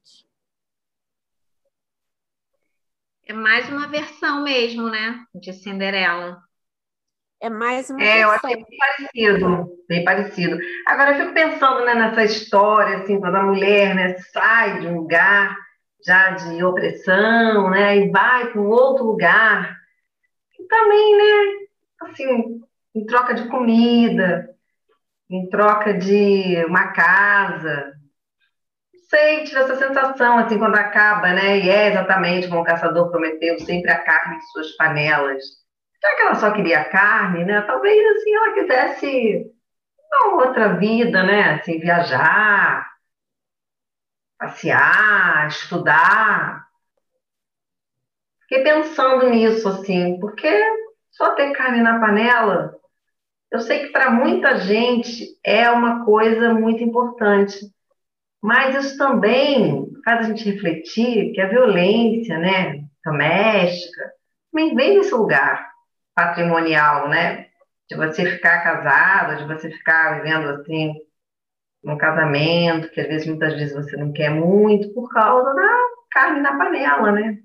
É 3.26 3.34
mais 3.34 3.68
uma 3.68 3.88
versão 3.88 4.44
mesmo, 4.44 4.88
né? 4.88 5.26
De 5.34 5.52
Cinderela. 5.54 6.44
É 7.40 7.50
mais 7.50 7.90
uma 7.90 8.08
É, 8.08 8.24
eu 8.24 8.32
versão. 8.32 8.32
achei 8.32 8.56
bem 8.56 8.78
parecido, 8.78 9.70
bem 9.88 10.04
parecido. 10.04 10.58
Agora 10.88 11.12
eu 11.12 11.20
fico 11.22 11.34
pensando 11.34 11.86
né, 11.86 11.94
nessa 11.94 12.24
história, 12.24 12.98
assim, 13.00 13.20
quando 13.20 13.36
a 13.36 13.44
mulher 13.44 13.94
né, 13.96 14.18
sai 14.34 14.80
de 14.80 14.88
um 14.88 14.98
lugar 15.02 15.56
já 16.06 16.32
de 16.32 16.64
opressão, 16.64 17.70
né, 17.70 17.98
e 17.98 18.10
vai 18.12 18.52
para 18.52 18.60
um 18.62 18.70
outro 18.70 19.06
lugar, 19.06 19.78
e 20.60 20.64
também, 20.68 21.18
né, 21.18 21.68
assim, 22.02 22.62
em 22.96 23.06
troca 23.08 23.36
de 23.36 23.50
comida, 23.50 24.51
em 25.32 25.50
troca 25.50 25.94
de 25.94 26.63
uma 26.65 26.91
casa, 26.91 27.94
sei, 29.10 29.44
tive 29.44 29.60
essa 29.60 29.76
sensação, 29.76 30.38
assim, 30.38 30.58
quando 30.58 30.76
acaba, 30.76 31.34
né, 31.34 31.60
e 31.60 31.70
é 31.70 31.88
exatamente 31.88 32.48
como 32.48 32.62
o 32.62 32.65
caçador 32.65 33.10
prometeu, 33.10 33.60
sempre 33.60 33.91
a 33.91 34.04
carne 34.04 34.38
em 34.38 34.41
suas 34.41 34.72
panelas. 34.76 35.44
Será 36.00 36.15
que 36.15 36.22
ela 36.24 36.36
só 36.36 36.52
queria 36.52 36.86
carne, 36.86 37.46
né? 37.46 37.62
Talvez, 37.62 38.17
assim, 38.17 38.36
ela 38.36 38.54
quisesse 38.54 39.46
uma 40.12 40.46
outra 40.46 40.74
vida, 40.76 41.22
né? 41.24 41.56
Assim, 41.56 41.80
viajar, 41.80 42.89
passear, 44.39 45.48
estudar. 45.48 46.65
Fiquei 48.41 48.63
pensando 48.63 49.30
nisso, 49.30 49.70
assim, 49.70 50.20
porque 50.20 50.52
só 51.12 51.36
ter 51.36 51.52
carne 51.52 51.82
na 51.82 52.00
panela, 52.00 52.74
eu 53.52 53.60
sei 53.60 53.86
que 53.86 53.92
para 53.92 54.10
muita 54.10 54.58
gente 54.60 55.38
é 55.44 55.70
uma 55.70 56.06
coisa 56.06 56.54
muito 56.54 56.82
importante, 56.84 57.60
mas 58.42 58.76
isso 58.76 58.98
também 58.98 59.92
faz 60.06 60.26
a 60.26 60.30
gente 60.30 60.50
refletir 60.50 61.34
que 61.34 61.42
a 61.42 61.50
violência, 61.50 62.40
né, 62.40 62.84
doméstica, 63.06 64.14
também 64.52 64.74
vem 64.74 64.98
desse 64.98 65.14
lugar 65.14 65.70
patrimonial, 66.16 67.10
né? 67.10 67.48
De 67.90 67.96
você 67.96 68.26
ficar 68.26 68.64
casado, 68.64 69.38
de 69.38 69.54
você 69.54 69.70
ficar 69.70 70.22
vivendo 70.22 70.50
assim 70.50 70.94
num 71.84 71.98
casamento, 71.98 72.90
que 72.90 73.02
às 73.02 73.08
vezes 73.08 73.28
muitas 73.28 73.54
vezes 73.54 73.74
você 73.74 73.98
não 73.98 74.14
quer 74.14 74.30
muito 74.30 74.94
por 74.94 75.10
causa 75.10 75.54
da 75.54 75.78
carne 76.12 76.42
na 76.42 76.58
panela, 76.58 77.12
né? 77.12 77.38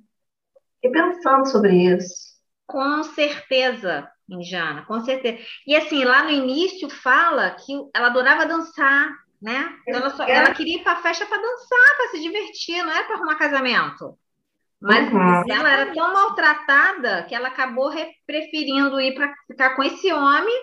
E 0.82 0.90
pensando 0.90 1.46
sobre 1.46 1.72
isso. 1.72 2.36
Com 2.66 3.02
certeza, 3.02 4.08
Indiana, 4.28 4.84
com 4.86 5.00
certeza. 5.04 5.38
E 5.66 5.76
assim, 5.76 6.04
lá 6.04 6.24
no 6.24 6.30
início 6.30 6.88
fala 6.90 7.50
que 7.52 7.72
ela 7.94 8.08
adorava 8.08 8.46
dançar, 8.46 9.10
né? 9.40 9.72
Ela, 9.92 10.10
só, 10.10 10.24
ela 10.24 10.50
queria 10.50 10.76
ir 10.78 10.82
para 10.82 10.92
a 10.94 11.02
festa 11.02 11.26
para 11.26 11.40
dançar, 11.40 11.96
para 11.96 12.08
se 12.10 12.20
divertir, 12.20 12.82
não 12.82 12.90
era 12.92 13.04
para 13.04 13.16
arrumar 13.16 13.36
casamento. 13.36 14.18
Mas 14.80 15.08
Uhum. 15.12 15.44
ela 15.48 15.70
era 15.70 15.92
tão 15.94 16.12
maltratada 16.12 17.24
que 17.24 17.34
ela 17.34 17.48
acabou 17.48 17.88
re- 17.90 18.12
preferindo 18.26 19.00
ir 19.00 19.14
para 19.14 19.32
ficar 19.46 19.76
com 19.76 19.82
esse 19.82 20.12
homem, 20.12 20.54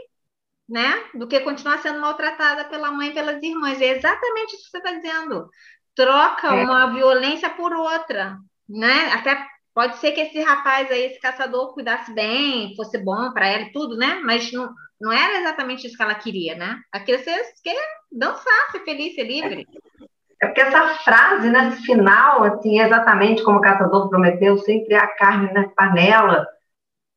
né? 0.70 0.94
Do 1.14 1.28
que 1.28 1.40
continuar 1.42 1.80
sendo 1.80 2.00
maltratada 2.00 2.66
pela 2.66 2.92
mãe 2.92 3.10
e 3.10 3.14
pelas 3.14 3.42
irmãs. 3.44 3.82
É 3.82 3.88
exatamente 3.98 4.56
isso 4.56 4.66
que 4.66 4.72
você 4.72 4.78
está 4.78 4.92
dizendo. 4.94 5.50
Troca 5.96 6.54
É. 6.54 6.56
uma 6.56 6.94
violência 6.94 7.50
por 7.50 7.74
outra, 7.74 8.38
né? 8.68 9.12
Até 9.14 9.48
pode 9.74 9.98
ser 9.98 10.12
que 10.12 10.22
esse 10.22 10.42
rapaz 10.42 10.90
aí, 10.92 11.06
esse 11.06 11.20
caçador, 11.20 11.74
cuidasse 11.74 12.14
bem, 12.14 12.76
fosse 12.76 12.98
bom 12.98 13.32
para 13.34 13.48
ela 13.48 13.64
e 13.64 13.72
tudo, 13.72 13.98
né? 13.98 14.22
Mas 14.24 14.52
não, 14.52 14.74
não 15.00 15.12
era 15.12 15.40
exatamente 15.40 15.88
isso 15.88 15.98
que 15.98 16.04
ela 16.04 16.16
queria, 16.16 16.56
né? 16.56 16.80
Aquilo 16.92 17.20
você 17.20 17.44
quer 17.64 17.82
dançar, 18.12 18.72
ser 18.72 18.80
feliz, 18.84 19.16
ser 19.16 19.24
livre. 19.24 19.68
É 20.42 20.48
porque 20.48 20.62
essa 20.62 20.96
frase, 21.00 21.50
né, 21.50 21.72
final, 21.86 22.44
assim, 22.44 22.80
exatamente 22.80 23.44
como 23.44 23.60
o 23.60 23.62
caçador 23.62 24.10
prometeu, 24.10 24.58
sempre 24.58 24.94
a 24.94 25.08
carne 25.08 25.52
na 25.54 25.70
panela. 25.70 26.46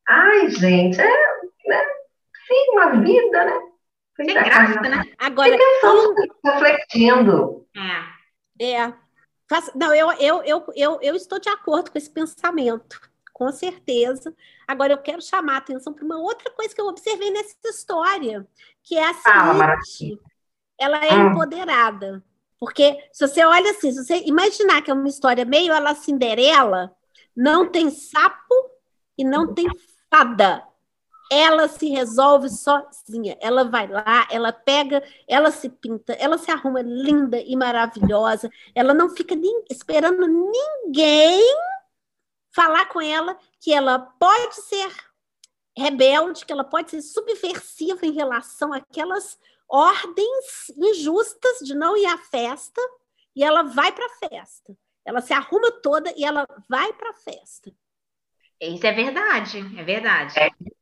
Ai, 0.08 0.48
gente, 0.50 1.00
é, 1.00 1.06
né, 1.66 1.82
sim, 2.46 2.70
uma 2.72 2.90
vida, 3.00 3.44
né? 3.44 3.60
Sem 4.16 4.26
graça, 4.26 4.80
né? 4.80 5.02
Agora, 5.18 5.50
Fiquei 5.50 5.66
pensando, 5.66 6.14
refletindo. 6.44 7.66
É. 8.58 8.64
É. 8.64 9.05
Faça- 9.48 9.72
Não, 9.74 9.94
eu, 9.94 10.10
eu, 10.12 10.42
eu, 10.44 10.66
eu, 10.74 10.98
eu 11.02 11.14
estou 11.14 11.38
de 11.38 11.48
acordo 11.48 11.90
com 11.90 11.98
esse 11.98 12.10
pensamento, 12.10 13.00
com 13.32 13.50
certeza. 13.52 14.34
Agora, 14.66 14.92
eu 14.92 14.98
quero 14.98 15.22
chamar 15.22 15.54
a 15.54 15.58
atenção 15.58 15.92
para 15.92 16.04
uma 16.04 16.18
outra 16.18 16.50
coisa 16.50 16.74
que 16.74 16.80
eu 16.80 16.86
observei 16.86 17.30
nessa 17.30 17.54
história, 17.66 18.46
que 18.82 18.96
é 18.96 19.04
a 19.08 19.14
seguinte: 19.14 20.20
ela 20.78 21.04
é 21.04 21.14
Hum. 21.14 21.30
empoderada. 21.30 22.22
Porque 22.58 22.98
se 23.12 23.26
você 23.26 23.44
olha 23.44 23.70
assim, 23.70 23.92
se 23.92 24.02
você 24.04 24.22
imaginar 24.24 24.82
que 24.82 24.90
é 24.90 24.94
uma 24.94 25.08
história 25.08 25.44
meio 25.44 25.72
a 25.74 25.78
la 25.78 25.94
Cinderela, 25.94 26.90
não 27.36 27.70
tem 27.70 27.90
sapo 27.90 28.54
e 29.16 29.24
não 29.24 29.54
tem 29.54 29.66
fada. 30.10 30.66
Ela 31.30 31.68
se 31.68 31.88
resolve 31.88 32.48
sozinha. 32.48 33.36
Ela 33.40 33.64
vai 33.64 33.88
lá, 33.88 34.28
ela 34.30 34.52
pega, 34.52 35.02
ela 35.26 35.50
se 35.50 35.68
pinta, 35.68 36.12
ela 36.14 36.38
se 36.38 36.50
arruma 36.50 36.82
linda 36.82 37.38
e 37.40 37.56
maravilhosa. 37.56 38.50
Ela 38.74 38.94
não 38.94 39.10
fica 39.10 39.34
nem 39.34 39.64
esperando 39.70 40.26
ninguém 40.26 41.42
falar 42.54 42.86
com 42.86 43.00
ela 43.00 43.36
que 43.60 43.72
ela 43.72 43.98
pode 43.98 44.54
ser 44.56 44.90
rebelde, 45.76 46.46
que 46.46 46.52
ela 46.52 46.64
pode 46.64 46.90
ser 46.90 47.02
subversiva 47.02 48.06
em 48.06 48.12
relação 48.12 48.72
àquelas 48.72 49.38
ordens 49.68 50.70
injustas 50.76 51.58
de 51.58 51.74
não 51.74 51.96
ir 51.96 52.06
à 52.06 52.16
festa, 52.16 52.80
e 53.34 53.44
ela 53.44 53.62
vai 53.62 53.92
para 53.92 54.06
a 54.06 54.28
festa. 54.28 54.76
Ela 55.04 55.20
se 55.20 55.32
arruma 55.32 55.70
toda 55.82 56.12
e 56.16 56.24
ela 56.24 56.46
vai 56.68 56.92
para 56.94 57.10
a 57.10 57.14
festa. 57.14 57.70
Isso 58.60 58.86
é 58.86 58.92
verdade, 58.92 59.58
é 59.58 59.84
verdade. 59.84 60.34
Verdade. 60.34 60.75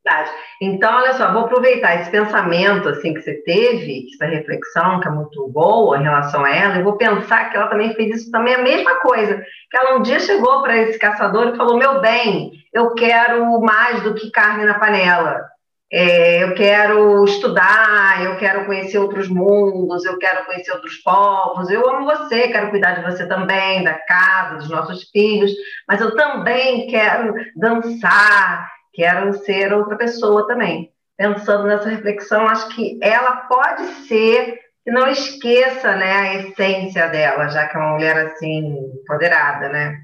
Então, 0.60 0.94
olha 0.96 1.14
só, 1.14 1.32
vou 1.32 1.42
aproveitar 1.42 2.00
esse 2.00 2.10
pensamento 2.10 2.88
assim 2.88 3.14
que 3.14 3.22
você 3.22 3.34
teve, 3.42 4.06
essa 4.12 4.26
reflexão 4.26 5.00
que 5.00 5.08
é 5.08 5.10
muito 5.10 5.48
boa 5.48 5.98
em 5.98 6.02
relação 6.02 6.44
a 6.44 6.54
ela, 6.54 6.78
e 6.78 6.82
vou 6.82 6.96
pensar 6.96 7.50
que 7.50 7.56
ela 7.56 7.68
também 7.68 7.94
fez 7.94 8.20
isso 8.20 8.30
também 8.30 8.54
a 8.54 8.62
mesma 8.62 8.96
coisa. 9.00 9.42
Que 9.70 9.76
ela 9.76 9.96
um 9.96 10.02
dia 10.02 10.20
chegou 10.20 10.62
para 10.62 10.76
esse 10.76 10.98
caçador 10.98 11.48
e 11.48 11.56
falou: 11.56 11.78
Meu 11.78 12.00
bem, 12.00 12.52
eu 12.72 12.94
quero 12.94 13.60
mais 13.60 14.02
do 14.02 14.14
que 14.14 14.30
carne 14.30 14.64
na 14.64 14.78
panela. 14.78 15.54
É, 15.96 16.42
eu 16.42 16.54
quero 16.54 17.24
estudar, 17.24 18.24
eu 18.24 18.36
quero 18.36 18.64
conhecer 18.64 18.98
outros 18.98 19.28
mundos, 19.28 20.04
eu 20.04 20.18
quero 20.18 20.44
conhecer 20.44 20.72
outros 20.72 20.96
povos. 20.96 21.70
Eu 21.70 21.88
amo 21.88 22.04
você, 22.04 22.48
quero 22.48 22.70
cuidar 22.70 22.94
de 22.94 23.02
você 23.02 23.28
também, 23.28 23.84
da 23.84 23.94
casa, 23.94 24.56
dos 24.56 24.68
nossos 24.68 25.08
filhos, 25.10 25.52
mas 25.86 26.00
eu 26.00 26.16
também 26.16 26.88
quero 26.88 27.34
dançar, 27.54 28.73
quero 28.94 29.32
ser 29.44 29.72
outra 29.72 29.96
pessoa 29.96 30.46
também. 30.46 30.92
Pensando 31.16 31.64
nessa 31.64 31.88
reflexão, 31.88 32.46
acho 32.48 32.68
que 32.74 32.98
ela 33.02 33.36
pode 33.42 33.86
ser 34.06 34.58
que 34.84 34.90
não 34.90 35.08
esqueça 35.08 35.96
né, 35.96 36.12
a 36.12 36.34
essência 36.34 37.08
dela, 37.08 37.48
já 37.48 37.66
que 37.66 37.76
é 37.76 37.80
uma 37.80 37.92
mulher 37.94 38.16
assim, 38.26 38.58
empoderada, 39.02 39.68
né? 39.68 40.02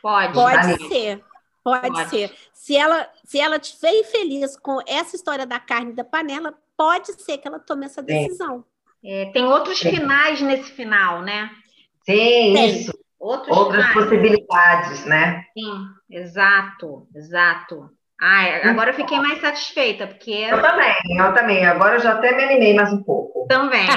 Pode. 0.00 0.32
Pode 0.32 0.78
Tá 0.78 0.88
ser, 0.88 1.22
pode, 1.62 1.88
Pode. 1.92 2.08
ser. 2.10 2.32
Se 2.54 2.76
ela, 2.76 3.08
se 3.24 3.38
ela 3.40 3.56
estiver 3.56 3.92
infeliz 4.00 4.56
com 4.56 4.78
essa 4.86 5.16
história 5.16 5.44
da 5.46 5.58
carne 5.58 5.90
e 5.92 5.94
da 5.94 6.04
panela, 6.04 6.54
pode 6.76 7.12
ser 7.22 7.38
que 7.38 7.46
ela 7.48 7.58
tome 7.58 7.84
essa 7.86 8.02
decisão. 8.02 8.64
É, 9.04 9.30
tem 9.32 9.44
outros 9.44 9.78
Sim. 9.78 9.90
finais 9.90 10.40
nesse 10.40 10.70
final, 10.72 11.22
né? 11.22 11.50
Sim, 12.04 12.54
Tem. 12.54 12.70
isso. 12.80 12.98
Outros 13.18 13.54
Outras 13.54 13.84
finais. 13.86 14.04
possibilidades, 14.04 15.04
né? 15.04 15.44
Sim, 15.52 15.86
exato, 16.10 17.06
exato. 17.14 17.90
Ai, 18.22 18.68
agora 18.68 18.90
eu 18.90 18.94
fiquei 18.94 19.18
mais 19.18 19.40
satisfeita, 19.40 20.06
porque 20.06 20.30
Eu 20.30 20.60
também, 20.60 20.94
eu 21.18 21.32
também. 21.34 21.64
Agora 21.66 21.94
eu 21.96 22.00
já 22.00 22.12
até 22.12 22.36
me 22.36 22.44
animei 22.44 22.74
mais 22.74 22.92
um 22.92 23.02
pouco. 23.02 23.46
também, 23.48 23.88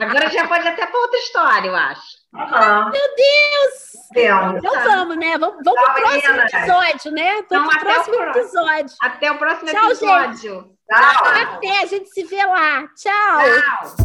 agora, 0.00 0.28
já 0.30 0.48
pode 0.48 0.66
até 0.66 0.84
para 0.84 1.00
outra 1.00 1.18
história, 1.20 1.68
eu 1.68 1.76
acho. 1.76 2.02
Aham. 2.34 2.90
Meu 2.90 2.92
Deus! 3.16 3.88
Então, 4.10 4.58
Então 4.58 4.84
vamos, 4.84 5.16
né? 5.16 5.38
Vamos, 5.38 5.62
vamos 5.64 5.80
Tchau, 5.80 5.94
pro 5.94 6.02
próximo 6.02 6.40
episódio, 6.40 7.12
né? 7.12 7.38
Então, 7.38 7.58
Vamos 7.60 7.76
pro 7.76 7.90
até 7.90 8.00
o 8.00 8.04
próximo 8.04 8.22
episódio. 8.40 8.96
Até 9.00 9.32
o 9.32 9.38
próximo 9.38 9.70
Tchau, 9.70 9.84
episódio. 9.86 10.62
tchau. 10.90 11.24
Até, 11.54 11.82
a 11.82 11.86
gente 11.86 12.08
se 12.08 12.24
vê 12.24 12.44
lá. 12.44 12.84
Tchau. 12.96 13.40
Tchau. 13.60 13.96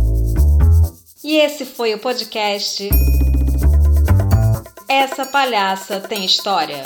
E 1.24 1.40
esse 1.40 1.66
foi 1.66 1.96
o 1.96 2.00
podcast 2.00 2.90
Essa 4.90 5.26
Palhaça 5.26 6.00
Tem 6.02 6.26
História. 6.26 6.84